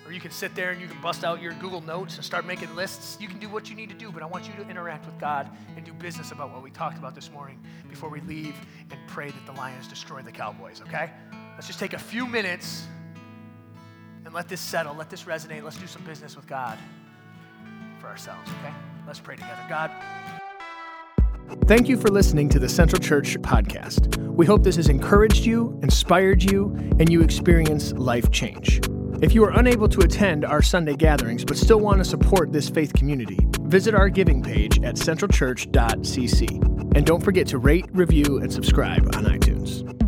or 0.06 0.12
you 0.12 0.20
can 0.20 0.32
sit 0.32 0.54
there 0.54 0.72
and 0.72 0.82
you 0.82 0.88
can 0.88 1.00
bust 1.02 1.24
out 1.24 1.42
your 1.42 1.54
Google 1.54 1.80
Notes 1.80 2.18
and 2.18 2.26
start 2.26 2.46
making 2.46 2.76
lists. 2.76 3.18
You 3.22 3.30
can 3.30 3.40
do 3.40 3.48
what 3.48 3.70
you 3.70 3.76
need 3.76 3.88
to 3.88 3.96
do, 3.96 4.12
but 4.12 4.22
I 4.22 4.26
want 4.26 4.48
you 4.48 4.54
to 4.62 4.70
interact 4.70 5.06
with 5.06 5.18
God 5.18 5.50
and 5.78 5.86
do 5.86 5.94
business 5.94 6.32
about 6.32 6.52
what 6.52 6.62
we 6.62 6.72
talked 6.72 6.98
about 6.98 7.16
this 7.16 7.32
morning 7.32 7.58
before 7.90 8.10
we 8.10 8.20
leave 8.22 8.56
and 8.92 9.00
pray 9.08 9.30
that 9.30 9.46
the 9.46 9.54
Lions 9.54 9.88
destroy 9.88 10.22
the 10.22 10.32
Cowboys, 10.32 10.82
okay? 10.82 11.10
Let's 11.56 11.68
just 11.68 11.80
take 11.80 11.94
a 11.94 12.00
few 12.00 12.26
minutes 12.26 12.88
and 14.26 14.34
let 14.34 14.48
this 14.48 14.62
settle, 14.62 14.96
let 14.96 15.10
this 15.10 15.24
resonate. 15.24 15.64
Let's 15.64 15.78
do 15.78 15.88
some 15.88 16.04
business 16.04 16.36
with 16.36 16.48
God 16.48 16.78
for 18.00 18.08
ourselves, 18.08 18.50
okay? 18.60 18.74
Let's 19.06 19.20
pray 19.20 19.36
together. 19.36 19.62
God, 19.70 19.92
Thank 21.68 21.88
you 21.88 21.98
for 21.98 22.10
listening 22.10 22.50
to 22.50 22.60
the 22.60 22.68
Central 22.68 23.02
Church 23.02 23.38
podcast. 23.42 24.18
We 24.18 24.46
hope 24.46 24.64
this 24.64 24.76
has 24.76 24.90
encouraged 24.90 25.46
you, 25.46 25.80
inspired 25.82 26.44
you, 26.44 26.76
and 27.00 27.10
you 27.10 27.22
experience 27.22 27.94
life 27.94 28.32
change. 28.32 28.82
If 29.22 29.34
you 29.34 29.46
are 29.46 29.58
unable 29.58 29.88
to 29.90 30.02
attend 30.02 30.44
our 30.44 30.62
Sunday 30.62 30.96
gatherings 30.96 31.46
but 31.46 31.56
still 31.56 31.80
want 31.80 32.00
to 32.00 32.06
support 32.06 32.52
this 32.52 32.70
faith 32.70 32.94
community, 32.94 33.38
visit 33.62 33.96
our 33.96 34.10
giving 34.10 34.42
page 34.42 34.84
at 34.84 34.96
centralchurch.cc. 34.96 36.96
And 36.96 37.06
don't 37.06 37.24
forget 37.24 37.48
to 37.48 37.58
rate, 37.58 37.86
review, 37.94 38.40
and 38.40 38.52
subscribe 38.52 39.06
on 39.16 39.26
iTunes. 39.26 40.03